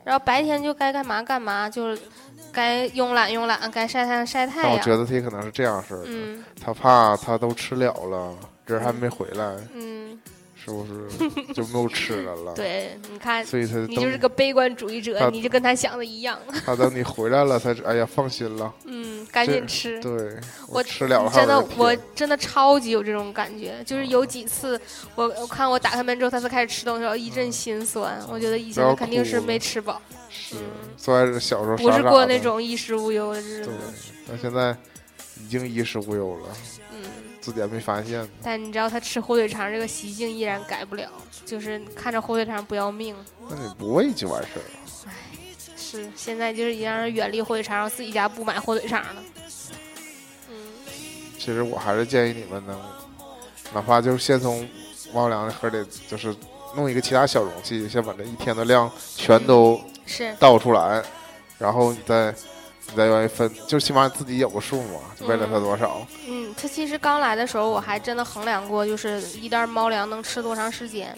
[0.03, 2.01] 然后白天就该干嘛干嘛，就是
[2.51, 4.71] 该慵懒慵懒，该晒太阳晒太阳。
[4.71, 8.33] 我觉得它可能是这样式的，它怕它都吃了了，
[8.65, 9.55] 人还没回来。
[9.73, 10.02] 嗯。
[10.63, 12.53] 是不是就没有吃的了？
[12.55, 16.39] 对，你看，所以他你就是个悲观主义者，你就跟他想的一样。
[16.65, 18.73] 他等你回来了，才哎呀放心了。
[18.85, 19.99] 嗯，赶紧吃。
[19.99, 20.39] 对，
[20.69, 21.29] 我吃了。
[21.33, 24.79] 真的，我真的超级有这种感觉，就是有几次，
[25.15, 28.17] 我我看我打开门之后，他才开始吃东西，一阵心酸。
[28.29, 30.01] 我觉得以前他肯定是没吃饱。
[30.29, 30.55] 是，
[30.95, 33.71] 虽然小时候不是过那种衣食无忧的日子。
[33.71, 33.73] 对，
[34.29, 34.75] 那现在
[35.43, 36.47] 已经衣食无忧了。
[37.43, 37.45] 嗯。
[37.45, 41.09] 自己还没发现，但你知道他吃火腿肠这个习性依然改不了，
[41.45, 43.13] 就是看着火腿肠不要命。
[43.49, 44.79] 那你不喂就完事儿了。
[45.07, 45.13] 唉，
[45.75, 49.23] 是现在就是已经让人远离火腿肠，自己家不买火腿肠了。
[50.49, 50.55] 嗯，
[51.37, 52.79] 其实我还是建议你们能，
[53.73, 54.65] 哪怕就是先从
[55.13, 56.33] 猫粮的盒里，就是
[56.77, 61.03] 弄一个其他小容器，先把这一天的量全都是倒出来，
[61.57, 62.33] 然后你再。
[62.89, 66.05] 你再愿意分，就起码自己有个数嘛，喂了它多少。
[66.27, 71.15] 嗯，它其实刚来的时候，我还真的衡量过，就是一袋猫粮能吃多长时间。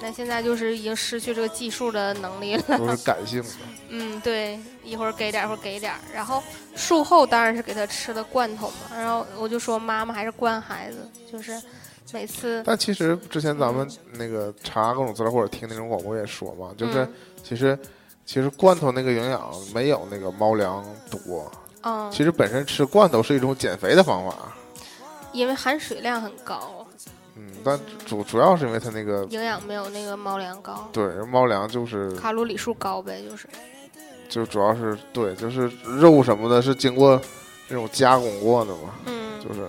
[0.00, 2.78] 那现在就是已经失去这个计数的能力了。
[2.78, 3.48] 都是感性的。
[3.88, 5.98] 嗯，对，一会儿给点儿，一会儿给点儿。
[6.14, 6.42] 然后
[6.74, 8.96] 术后当然是给它吃的罐头嘛。
[8.96, 11.60] 然后我就说妈妈还是惯孩子，就是
[12.12, 12.62] 每次。
[12.64, 17.06] 但其实之前咱们那个查各种资料或者听那种广播也说嘛，就是
[17.42, 17.78] 其实。
[18.24, 21.50] 其实罐头那个营养没有那个猫粮多，
[21.82, 24.34] 嗯，其实本身吃罐头是一种减肥的方法，
[25.32, 26.86] 因为含水量很高，
[27.34, 33.48] 嗯，但主主要是因为它那个营养没有那个猫粮高，对，猫粮就是卡路里数高呗，就是，
[34.28, 37.20] 就主要是对，就是肉什么的是经过
[37.68, 39.68] 那种加工过的嘛，嗯，就是，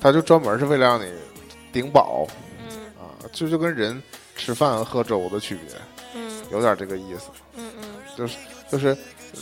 [0.00, 1.10] 它就专门是为了让你
[1.72, 2.26] 顶饱，
[2.60, 4.00] 嗯，啊，就就跟人
[4.36, 5.76] 吃饭和喝粥的区别。
[6.50, 7.30] 有点这个意思，
[8.16, 8.36] 就是
[8.70, 8.96] 就是，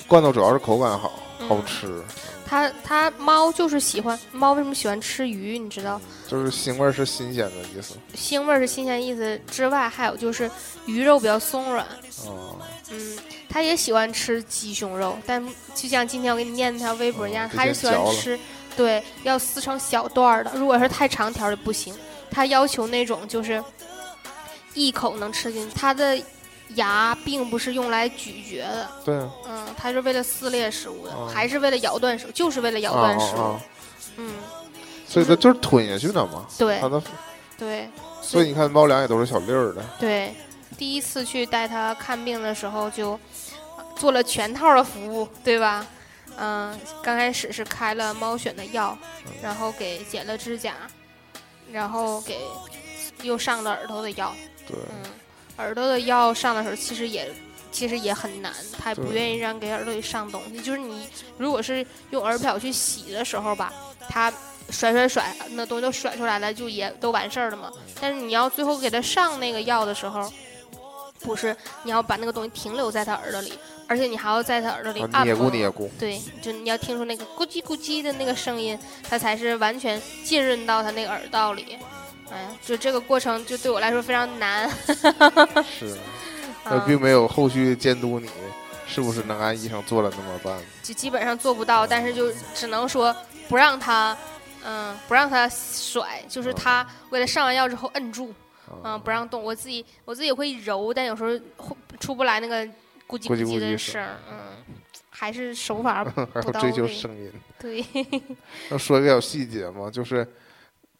[0.07, 1.13] 罐头主要是口感好，
[1.49, 2.03] 好吃。
[2.45, 5.59] 它它猫就是喜欢猫，为什么喜欢吃鱼？
[5.59, 5.99] 你知道？
[6.29, 7.95] 就是腥味是新鲜的意思。
[8.15, 10.51] 腥味是新鲜意思之外，还有就是
[10.85, 11.87] 鱼肉比较松软。
[12.27, 12.59] 哦。
[12.91, 13.19] 嗯，
[13.49, 15.43] 它也喜欢吃鸡胸肉，但
[15.75, 18.39] 就像今天我给你念那条微博一样，它是喜欢吃，
[18.77, 20.51] 对，要撕成小段儿的。
[20.55, 21.95] 如果是太长条的不行，
[22.31, 23.65] 它要求那种就是
[24.75, 26.19] 一口能吃进它的。
[26.77, 29.15] 牙并不是用来咀嚼的，对，
[29.47, 33.57] 嗯，它是为了撕裂食物的，还是为了咬断食，就是为了咬断食物，
[34.17, 34.35] 嗯，
[35.07, 37.03] 所以它就是吞下去的嘛，对，它的，
[37.59, 37.89] 对，
[38.21, 40.35] 所以你看猫粮也都是小粒儿的，对，
[40.77, 43.19] 第一次去带它看病的时候就
[43.97, 45.87] 做了全套的服务，对吧？
[46.39, 48.97] 嗯，刚开始是开了猫癣的药，
[49.43, 50.75] 然后给剪了指甲，
[51.71, 52.39] 然后给
[53.23, 54.35] 又上了耳朵的药，
[54.67, 55.11] 对，嗯。
[55.59, 57.31] 耳朵的药上的时候，其实也
[57.71, 60.61] 其实也很难，他也不愿意让给耳朵里上东西。
[60.61, 61.07] 就是你
[61.39, 63.73] 如果是用耳漂去洗的时候吧，
[64.09, 64.33] 他
[64.71, 67.71] 甩甩甩，那东西都甩出来了，就也都完事儿了嘛。
[68.01, 70.31] 但是你要最后给他上那个药的时候，
[71.21, 73.53] 不是你要把那个东西停留在他耳朵里，
[73.87, 75.51] 而且你还要在他耳朵里按摩。
[75.99, 78.79] 对，就你要听出那个咕叽咕叽的那个声音，
[79.09, 81.79] 它才是完全浸润到他那个耳道里。
[82.33, 84.69] 哎呀，就这个过程就对我来说非常难。
[85.63, 85.97] 是，
[86.65, 88.31] 他并没有后续监督你
[88.87, 90.59] 是不是能按医生做了那么办。
[90.83, 93.15] 就基本上做不到，但是就只能说
[93.49, 94.17] 不让他，
[94.65, 98.33] 嗯，不让他甩，就是他为了上完药之后摁住，
[98.83, 99.43] 嗯，不让动。
[99.43, 101.31] 我自己我自己会揉，但有时候
[102.01, 102.65] 出不来那个
[103.07, 104.39] 咕叽咕叽的声，嗯，
[105.11, 107.31] 还是手法不 到追求声音。
[107.59, 107.85] 对。
[108.71, 110.27] 要说一个小细节嘛，就是。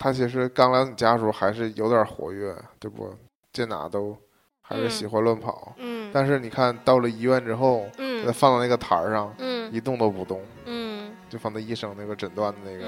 [0.03, 3.15] 他其实刚来你家的时候还是有点活跃，对不？
[3.53, 4.17] 见哪都
[4.61, 5.73] 还是喜欢乱跑。
[5.77, 6.11] 嗯。
[6.13, 7.87] 但是你看到了医院之后，
[8.35, 12.85] 放到那个台上，嗯，一动都不动，嗯，就放在医生那个诊断的那个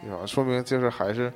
[0.00, 1.30] 地方，说明就是还是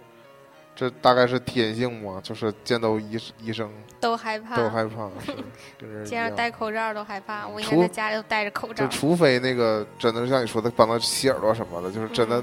[0.74, 5.10] 这大概是天性嘛，就是见到医医生都害怕，都害怕，
[5.78, 7.46] 跟人这样戴口罩都害怕。
[7.46, 8.86] 我应该在家里都戴着口罩。
[8.86, 12.42] 就除非那个真的像你说的帮他洗耳朵什么的，就是真的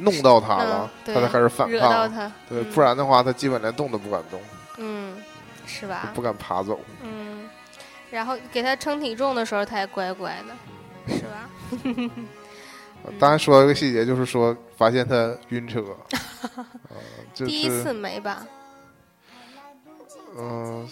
[0.00, 2.32] 弄到他了，他才开始反抗。
[2.48, 4.40] 对，不然的话他基本连动都不敢动。
[4.78, 5.16] 嗯，
[5.66, 6.12] 是吧？
[6.14, 6.78] 不敢爬走。
[7.02, 7.48] 嗯，
[8.10, 11.50] 然后给他称体重的时候，他也乖乖的，是吧？
[13.18, 15.82] 当然说一个细节，就是说发现他晕车。
[17.34, 18.46] 第一次没吧？
[20.36, 20.88] 嗯，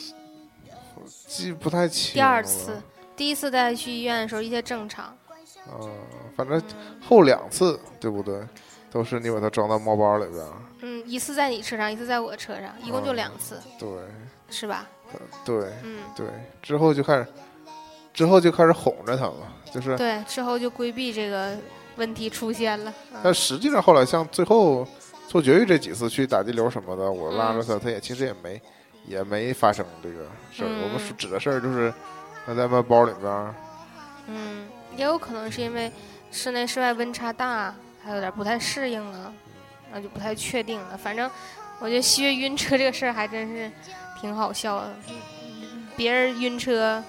[1.26, 2.14] 记不太清。
[2.14, 2.80] 第二次，
[3.16, 5.16] 第一次带他去医院的时候一切正常。
[5.80, 5.90] 嗯，
[6.36, 6.62] 反正
[7.00, 8.40] 后两次对不对？
[8.96, 10.42] 都是你把它装到猫包里边。
[10.80, 13.60] 嗯，一次在你车上，一次在我车上，一共就两次。
[13.78, 13.88] 对。
[14.48, 14.86] 是吧？
[15.44, 15.70] 对。
[15.82, 16.00] 嗯。
[16.16, 16.26] 对，
[16.62, 17.26] 之后就开始，
[18.14, 19.96] 之后就开始哄着他了，就是。
[19.98, 21.54] 对，之后就规避这个
[21.96, 22.94] 问题出现了。
[23.22, 24.86] 但实际上后来像最后。
[25.28, 28.62] 做绝育这几次去打地流什么的，我拉着他，他也其实也没，
[29.04, 30.68] 也没发生这个事儿。
[30.68, 31.92] 我们指的事儿就是
[32.46, 33.54] 他在猫包里边。
[34.28, 35.90] 嗯，也有可能是因为
[36.30, 37.74] 室内室外温差大，
[38.06, 39.32] 他有点不太适应了，
[39.92, 40.96] 那就不太确定了。
[40.96, 41.28] 反正
[41.80, 43.70] 我觉得西月晕车这个事儿还真是
[44.20, 44.94] 挺好笑的。
[45.96, 47.02] 别人晕车，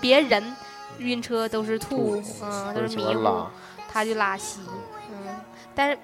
[0.00, 0.56] 别人
[0.98, 3.46] 晕车都是吐，嗯，都是迷糊，
[3.88, 4.60] 他就拉稀，
[5.10, 5.36] 嗯，
[5.74, 5.98] 但是。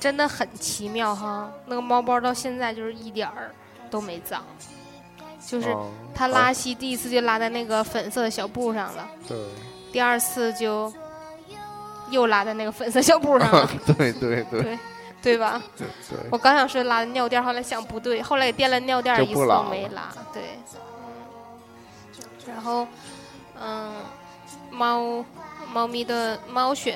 [0.00, 3.54] 真的很奇妙哈，那个猫包到现在就是一点儿
[3.88, 4.44] 都没脏，
[5.46, 5.72] 就是
[6.12, 9.38] 他拉稀第一次就拉在那个粉色的小布上了，对，
[9.92, 10.92] 第二次就
[12.12, 14.78] 又拉在那个粉色小布上了， 对对对，
[15.20, 15.60] 对吧？
[15.76, 16.18] 对对。
[16.30, 20.42] 我刚想说拉的尿垫，后来想不对，后来也垫了尿垫，一次都没拉，对。
[22.46, 22.86] 然后，
[23.60, 23.92] 嗯，
[24.70, 25.24] 猫
[25.72, 26.94] 猫咪的猫癣。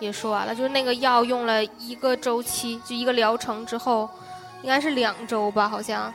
[0.00, 4.10] 也说完了，就是那个药用了一个周期，就一个疗程之后，
[4.60, 6.12] 应该是两周吧，好像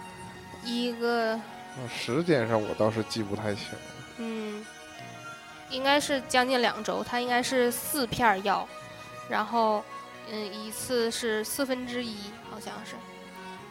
[0.62, 1.39] 一个。
[1.88, 3.64] 时间上我倒是记不太清。
[4.18, 4.66] 嗯，
[5.70, 8.68] 应该是将近两周，它应该是四片药，
[9.30, 9.84] 然后
[10.32, 12.18] 嗯，一次是四分之一，
[12.49, 12.95] 好像是。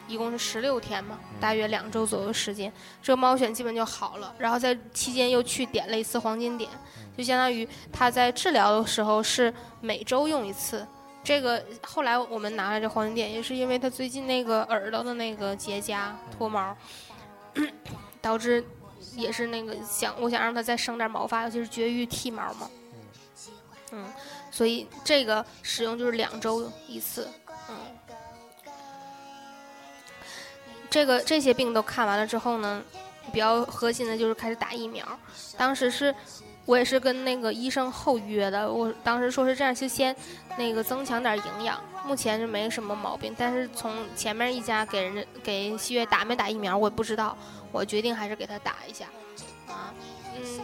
[0.09, 2.73] 一共是十六天嘛，大约两周左右时间，
[3.03, 4.33] 这个猫癣基本就好了。
[4.39, 6.71] 然后在期间又去点了一次黄金点，
[7.19, 10.87] 就相当于它在治疗的时候是每周用一次。
[11.25, 16.77] 这个后来我们拿来这黄金点，也是因为它最近那个耳朵的那个结痂脱毛，
[18.23, 18.65] 导致
[19.15, 22.71] 也是那个想我想让它再生点毛发，尤其是绝育剃毛嘛。
[23.93, 24.05] 嗯，
[24.51, 27.29] 所以这个使用就是两周一次。
[27.69, 27.77] 嗯
[30.89, 32.83] 这个这些病都看完了之后呢，
[33.33, 35.07] 比较核心的就是开始打疫苗。
[35.57, 36.15] 当时是
[36.67, 40.15] 我也是跟那个医生后约的，我当时说是这样，就先
[40.59, 41.81] 那个增强点营养。
[42.05, 47.37] 目前是没什么毛病，但是从前面一家给人家给西月打没打疫苗，我也不知道。
[47.73, 49.07] 我决定还是给他打一下。
[49.69, 49.93] 啊，
[50.37, 50.61] 嗯，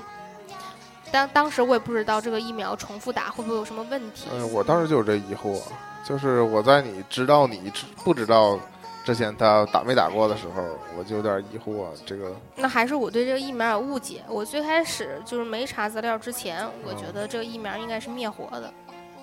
[1.11, 4.29] 当当时我也不知道这个疫苗重复打会不会有什么问题。
[4.33, 5.61] 嗯，我当时就有这疑惑，
[6.07, 8.59] 就是我在你知道你知不知道。
[9.05, 10.63] 之前他打没打过的时候，
[10.97, 11.87] 我就有点疑惑。
[12.07, 14.23] 这个那还是我对这个疫苗有误解。
[14.29, 18.73] 我最开始就是没查资料之前，我觉得这个疫苗应该是灭活的。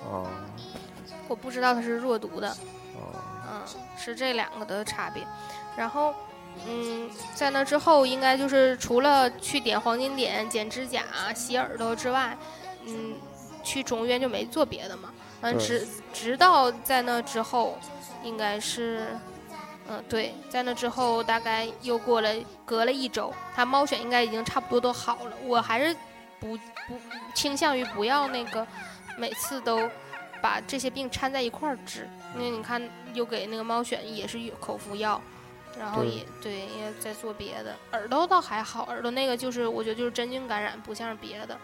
[0.03, 0.27] 哦。
[1.29, 2.49] 我不知道它是弱毒的。
[2.49, 3.15] 哦。
[3.51, 3.61] 嗯，
[3.97, 5.25] 是这两个的差别。
[5.77, 6.13] 然后，
[6.67, 11.03] 嗯，在那之后，应该就是除了去点黄金点、剪指甲、
[11.33, 12.37] 洗耳朵之外，
[12.85, 13.13] 嗯，
[13.63, 15.09] 去中医院就没做别的嘛。
[15.39, 17.77] 完，直直到在那之后，
[18.23, 19.07] 应该是。
[19.91, 22.29] 嗯，对，在那之后大概又过了
[22.63, 25.35] 隔了一周，它猫癣应该已经差不多都好了。
[25.43, 25.95] 我还是
[26.39, 26.55] 不
[26.87, 26.99] 不
[27.33, 28.65] 倾向于不要那个
[29.17, 29.89] 每次都
[30.41, 32.81] 把这些病掺在一块儿治，因为你看
[33.15, 35.19] 又给那个猫癣也是口服药，
[35.79, 37.75] 然后也对也在做别的。
[37.93, 41.57] 耳朵倒还好，耳朵那个就是我觉得就是真菌感染，不像是别的。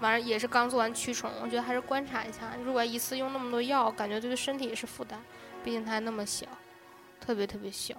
[0.00, 2.40] 完了也是刚做完驱虫，我觉得还是观察一下。
[2.62, 5.18] 如果一次用那么多药，感觉对身体也是负担，
[5.64, 6.46] 毕竟它还那么小。
[7.20, 7.94] 特别特别小，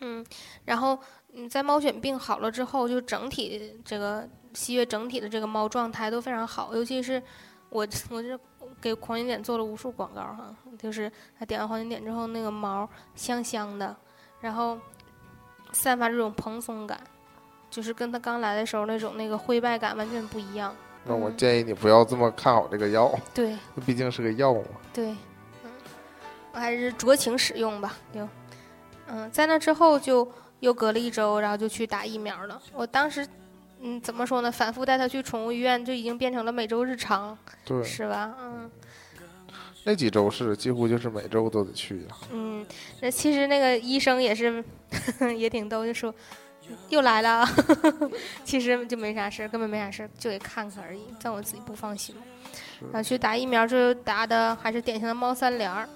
[0.00, 0.24] 嗯，
[0.64, 0.98] 然后
[1.32, 7.22] 嗯，在猫癣病好了之后，就整体这个西月整体的这个猫状态都非常好，尤其是
[7.70, 8.38] 我 我这
[8.80, 13.96] 给狂犬点做了无数广告哈，就是它点完狂犬点之后，那个毛香香的，
[14.40, 14.78] 然后
[15.72, 17.00] 散发这种蓬松感，
[17.70, 20.74] 就是跟它刚来的时候那种那个灰败感完全不一样。
[21.06, 24.62] 那我建议你不要这么看好这个药，对，毕竟是个药嘛。
[24.92, 25.14] 对。
[26.54, 28.28] 我还是酌情使用吧，就，
[29.08, 30.26] 嗯，在那之后就
[30.60, 32.62] 又隔了一周，然后就去打疫苗了。
[32.72, 33.26] 我当时，
[33.80, 34.50] 嗯，怎么说呢？
[34.52, 38.34] 反复带他去宠物医院，就已经变成了每周日常，对，是吧？
[38.40, 38.70] 嗯。
[39.86, 42.08] 那几周是几乎就是每周都得去呀。
[42.30, 42.64] 嗯，
[43.02, 44.64] 那其实那个医生也是
[45.36, 46.14] 也挺逗，就说
[46.88, 47.46] 又来了，
[48.44, 51.02] 其实就没啥事儿，根本没啥事儿，就给看看而已。
[51.20, 52.14] 但我自己不放心。
[52.84, 55.86] 然后去打疫苗，就打的还是典型的猫三联儿。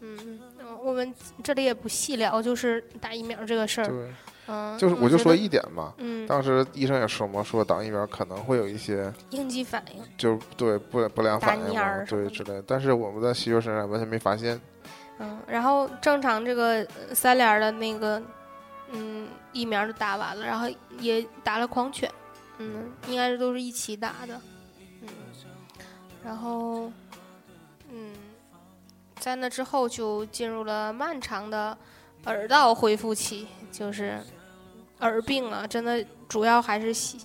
[0.00, 0.38] 嗯，
[0.82, 3.86] 我们这里也不细聊，就是打疫苗这个事儿。
[3.88, 4.12] 对，
[4.46, 10.02] 嗯，就是我就说一点嘛，嗯，当时医生也说嘛，说打疫苗可能会有一些应激反应。
[10.16, 11.74] 就对不不良反应，
[12.06, 12.64] 对之类的。
[12.66, 14.60] 但是我们在西月身上完全没发现。
[15.18, 18.22] 嗯，然后正常这个三联的那个，
[18.92, 20.68] 嗯，疫苗都打完了，然后
[21.00, 22.08] 也打了狂犬，
[22.58, 24.40] 嗯，应该是都是一起打的，
[25.02, 25.08] 嗯，
[26.22, 26.92] 然后，
[29.28, 31.76] 在那之后就进入了漫长的
[32.24, 34.18] 耳道恢复期，就是
[35.00, 37.20] 耳病啊，真的主要还是西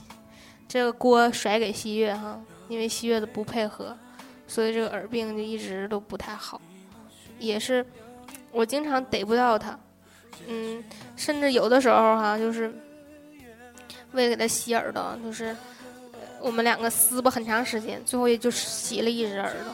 [0.68, 2.38] 这个锅甩给西月哈，
[2.68, 3.98] 因为西月的不配合，
[4.46, 6.60] 所以这个耳病就一直都不太好。
[7.40, 7.86] 也是
[8.52, 9.80] 我经常逮不到它，
[10.48, 10.84] 嗯，
[11.16, 12.70] 甚至有的时候哈，就是
[14.12, 15.56] 为了给它洗耳朵，就是
[16.42, 19.74] 我们两个撕巴很长时间，最后也就洗了一只耳朵，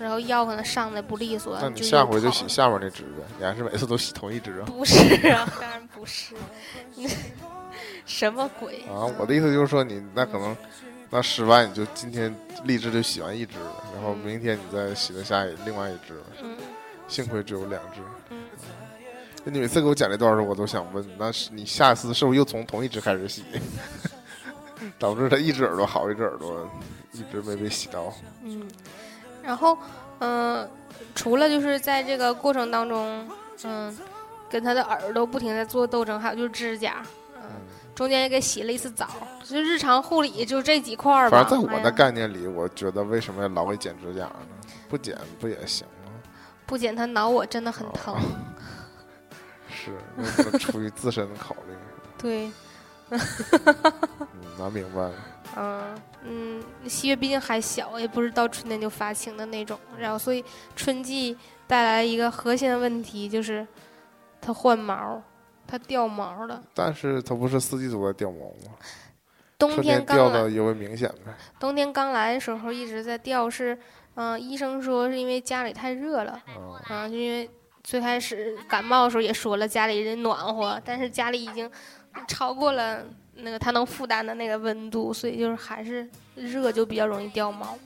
[0.00, 4.64] 然后药可能上的不利索，那你下回就洗下面那只呗，你还是每次都洗同一只啊？
[4.64, 4.96] 不是
[5.28, 6.34] 啊， 当然不是，
[8.06, 8.82] 什么鬼？
[8.88, 10.56] 啊，我的意思就是说你那可能
[11.10, 12.34] 那失败，你就今天
[12.64, 16.56] 立志就洗完一只了，然后明天你再洗了下一另外一只，嗯
[17.06, 18.00] 幸亏只有两只。
[18.30, 18.38] 嗯，
[19.44, 23.44] 你每次给我讲这段的时候，我都想问，那是你下次是不是又从同一只开始洗，
[24.98, 26.68] 导致他一只耳朵好，一只耳朵
[27.12, 28.12] 一直没被洗到？
[28.44, 28.62] 嗯，
[29.42, 29.76] 然后
[30.20, 30.68] 嗯、
[31.14, 33.26] 除了就是在这个过程当中，
[33.64, 33.96] 嗯，
[34.50, 37.02] 跟他的耳朵不停在做斗争，还有就是指甲，
[37.36, 37.42] 嗯，
[37.94, 39.08] 中间也给洗了一次澡，
[39.42, 41.42] 就日常护理就这几块儿吧。
[41.42, 44.36] 反正在我的概念里，我觉得为什么要老给剪指甲呢？
[44.88, 46.12] 不剪不也行吗？
[46.66, 48.16] 不剪他挠我真的很哦疼。
[49.72, 51.74] 是，出于自身的考虑。
[52.18, 52.50] 对，
[54.60, 55.14] 嗯，拿明白了。
[55.56, 60.44] 嗯嗯，西月毕竟还小，也不是到春天就发情的那种，然后所以
[60.76, 61.36] 春季
[61.66, 63.66] 带来一个核心的问题就是
[64.40, 65.20] 它换毛，
[65.66, 66.62] 它掉毛了。
[66.74, 68.76] 但是它不是四季都在掉毛吗？
[69.58, 71.34] 冬天天刚来掉的尤为明显呗。
[71.58, 73.76] 冬天刚来的时候一直在掉，是，
[74.14, 77.50] 嗯、医生说是因为家里太热了，啊，啊、就因为
[77.82, 81.70] 最开始感冒的时候也说了家里人暖和，但是家里已经
[82.28, 83.04] 超过了
[83.42, 87.78] 那个它能负担的那个温度，所以就是还是热就比较容易掉毛。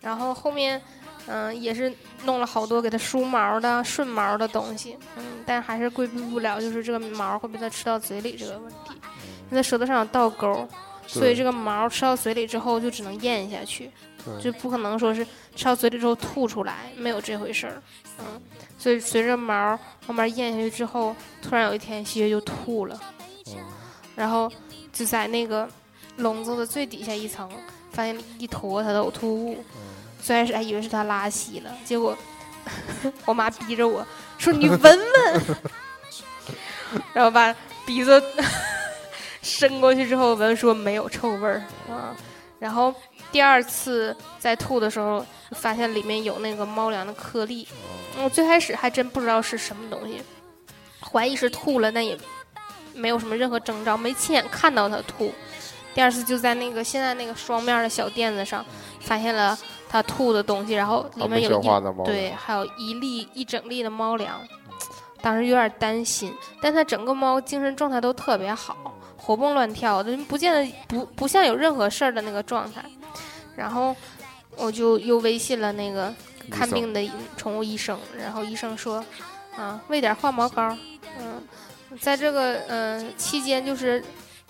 [0.00, 0.80] 然后后面，
[1.26, 1.92] 嗯、也是
[2.24, 8.92] 弄了好多给它梳毛的、顺毛的东西，嗯，但还是规避不了就是这个毛会被它吃到嘴里这个问题，
[9.50, 10.68] 因为它舌头上有倒钩。
[11.08, 13.88] 所以这个毛吃到嘴里之后就只能咽下去，
[14.42, 15.24] 就不可能说是
[15.54, 17.80] 吃到嘴里之后吐出来，没有这回事儿。
[18.18, 18.42] 嗯，
[18.76, 19.78] 所以随着毛
[20.08, 23.00] 慢慢咽下去之后，突然有一天西月就吐了，
[23.50, 23.54] 嗯
[24.16, 24.50] 然后
[24.96, 25.68] 就在那个
[26.16, 27.46] 笼子的最底下一层
[27.92, 29.62] 发现一坨它的呕吐物。
[30.22, 32.16] 最开始还以为是它拉稀了，结果
[33.26, 34.04] 我妈逼着我
[34.38, 35.56] 说：“你闻闻。
[37.12, 38.20] ”然后把鼻子
[39.42, 42.16] 伸过去之后闻，说没有臭味儿啊。
[42.58, 42.92] 然后
[43.30, 47.68] 第二次再吐的时候，发现里面有那个猫粮的颗粒。
[48.18, 50.22] 我最开始还真不知道是什么东西，
[51.00, 52.18] 怀疑是吐了，但也
[52.96, 55.32] 没有什么任何征兆，没亲眼看到它吐。
[55.94, 58.64] 第二次就在那个现在那个双面的小垫子上
[59.00, 59.56] 发现了
[59.88, 61.60] 它吐的东西，然后里面有
[62.04, 64.40] 对，还有一粒一整粒的猫粮。
[65.22, 72.84] 当时有点担心，但它整个猫精神状态都特别好，活蹦乱跳的，不见得不不像有任何事儿的那个状态。
[73.56, 73.96] 然后
[74.54, 76.14] 我就又微信了那个
[76.50, 77.00] 看病的
[77.36, 79.04] 宠物医生，然后医生说，
[79.56, 80.76] 啊，喂点化毛膏，
[81.18, 81.42] 嗯，
[82.00, 84.02] 在这个嗯、呃期间就是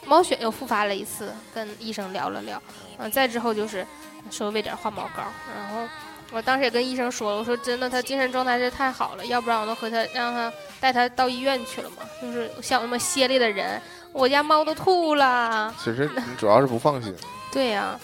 [0.04, 2.60] 猫癣又复发了一次，跟医生聊了聊，
[2.98, 3.84] 嗯、再之后就是
[4.30, 5.22] 说喂点化毛膏，
[5.54, 5.88] 然后
[6.32, 13.80] 我当时也跟医生说了，我说真的，他精神状态是太好了，要不然我都和他让他带他到医院去了嘛，就是像我那么歇力的人，
[14.12, 17.14] 我家猫都吐了，其实你主要是不放心。
[17.52, 17.98] 对呀、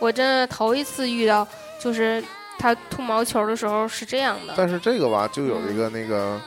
[0.00, 1.46] 我真的头一次遇到，
[1.78, 2.22] 就是
[2.58, 4.54] 它吐毛球的时候是这样的。
[4.56, 6.40] 但是这个吧，就有一个那个，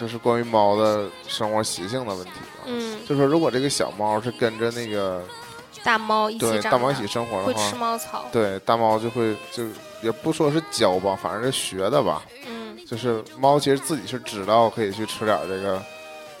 [0.00, 2.64] 就是关于猫的生活习性的问题嘛。
[2.64, 5.22] 嗯，就说如果这个小猫是跟着那个
[5.84, 8.24] 大猫一起大对大猫一起生活会吃的话，猫草。
[8.32, 9.64] 对大猫就会就
[10.02, 12.22] 也不说是教吧，反正是学的吧。
[12.46, 15.82] 嗯，就是猫其实自己是知道可以去吃点这个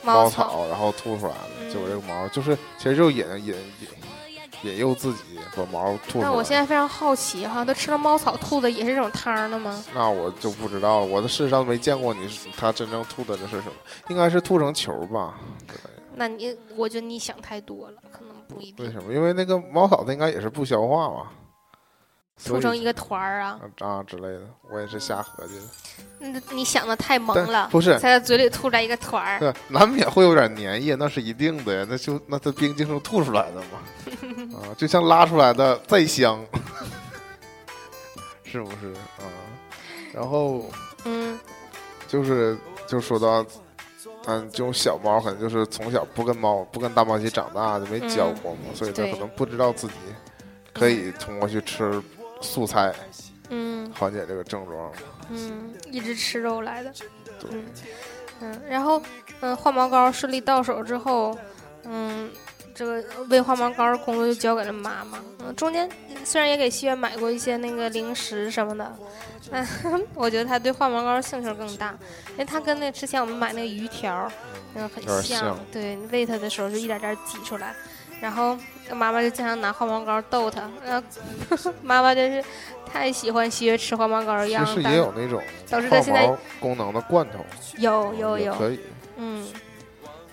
[0.02, 1.50] 猫草，然后吐出来的。
[1.60, 3.88] 嗯结果这个猫就是其实就引引引
[4.62, 6.24] 引诱自己把毛吐出来。
[6.24, 9.84] 那我现在非常好奇哈，它吃了猫草吐的也是这种汤的吗？
[9.94, 13.72] 那我就不知道了，我的事实上没见过你它真正吐的这是什么，
[14.08, 15.34] 应该是吐成球吧？
[16.14, 18.84] 那你我觉得你想太多了，可能不一定。
[18.84, 19.12] 为什么？
[19.12, 21.26] 因为那个猫草它应该也是不消化嘛。
[22.42, 24.40] 吐成一个团儿啊啊之类的，
[24.72, 25.62] 我也是瞎合计的。
[26.18, 31.86] 那你想的太萌了，不是在嘴里吐出来一个团儿，对，难免会有点粘液，那是一定的呀。
[31.86, 33.78] 那就那它冰晶是吐出来的嘛，
[34.54, 36.44] 啊，就像拉出来的再香，
[38.44, 38.92] 是不是？
[39.18, 39.24] 啊？
[40.12, 40.68] 然后
[41.04, 41.38] 嗯，
[42.08, 43.44] 就是就说到，
[44.26, 49.94] 嗯，这种小猫可能就是从小不跟猫不跟大猫一起长大，就没教过嘛，所以它可能不知道自己
[50.72, 52.02] 可以通过去吃。
[52.42, 52.90] 素菜，
[53.50, 54.90] 嗯，缓解这个症状，
[55.28, 56.90] 嗯，一直吃肉来的，
[57.38, 57.50] 对。
[58.40, 59.02] 嗯，然后
[59.40, 61.36] 嗯，换毛膏顺利到手之后，
[61.84, 62.30] 嗯，
[62.74, 65.18] 这个喂化毛膏的工作就交给了妈妈。
[65.40, 65.88] 嗯，中间
[66.24, 68.96] 虽然也给西月买过一些那个零食什么的，
[69.50, 69.66] 嗯，
[70.14, 71.94] 我觉得他对化毛膏兴趣更大，
[72.32, 74.30] 因为他跟那之前我们买那个鱼条，
[74.74, 77.74] 那个，很像，对，喂他的时候就一点点挤出来。
[78.20, 78.54] 然后
[78.92, 82.46] 妈妈就经常拿化毛膏逗他，然后 妈妈真是
[82.84, 84.74] 太喜欢西月吃化毛膏的样子。
[84.74, 87.38] 其实也有那种导致他现在功能的罐头，
[87.78, 88.78] 有有有可以。
[89.16, 89.46] 嗯，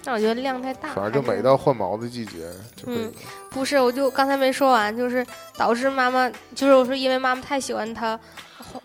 [0.08, 0.94] 但我觉得量太大。
[0.94, 3.12] 反正就每到换毛的季节就嗯，
[3.50, 5.26] 不是，我就刚才没说完，就是
[5.58, 8.18] 导致妈妈，就是我说因为妈妈太喜欢他。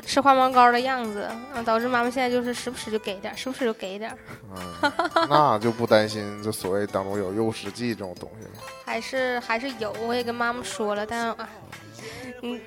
[0.06, 4.16] 吃花毛膏的样子，啊，导致妈妈现在就是时不时就给点，时不时就给点。
[4.54, 4.92] 嗯，
[5.28, 8.52] 那就不担心就所谓当中有诱食剂这种东西了。
[8.84, 11.48] 还是还是有，我也跟妈妈说了，但啊，
[12.42, 12.60] 嗯，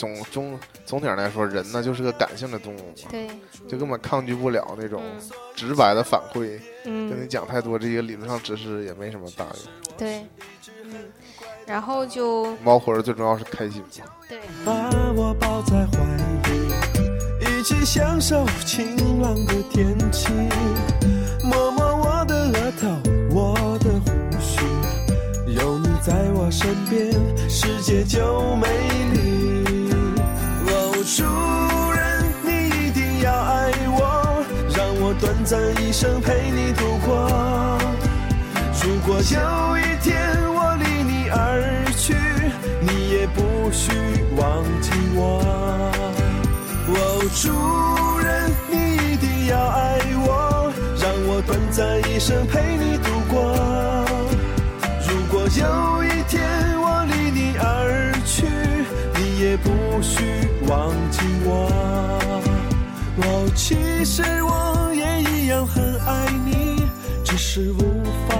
[0.00, 3.28] 总总总体上来说，人呢就是个感性的动物嘛，对，
[3.68, 5.02] 就根本抗拒不了那种
[5.54, 6.58] 直白的反馈。
[6.86, 9.54] 嗯，跟你讲太多这些理论上知识也没什么大用。
[9.98, 10.24] 对，
[10.84, 10.94] 嗯。
[11.66, 13.88] 然后就猫活着最重要是开心嘛。
[14.26, 14.38] 对。
[14.64, 14.72] 把
[15.14, 15.98] 我抱在怀
[16.48, 20.32] 里，一起享受晴朗的天气，
[21.44, 22.88] 摸摸我的额头，
[23.34, 24.64] 我的胡须，
[25.52, 27.12] 有你在我身边，
[27.50, 28.66] 世界就美
[29.12, 29.59] 丽。
[31.16, 31.24] 主
[31.90, 34.44] 人，你一定要爱我，
[34.76, 37.28] 让我短暂一生陪你度过。
[38.82, 40.14] 如果有一天
[40.54, 41.20] 我离你。
[41.32, 41.62] 而
[41.96, 42.14] 去，
[42.80, 43.92] 你也不许
[44.36, 45.40] 忘记我。
[46.88, 46.98] 哦，
[47.40, 53.54] 主人，你一定要爱我，让我短暂一生陪你度过。
[55.08, 56.42] 如果有一天
[56.80, 58.46] 我离你而去，
[59.14, 59.70] 你也不
[60.02, 61.68] 许忘记我。
[63.22, 66.80] 哦，其实我也一样很爱你，
[67.24, 68.36] 只是无法。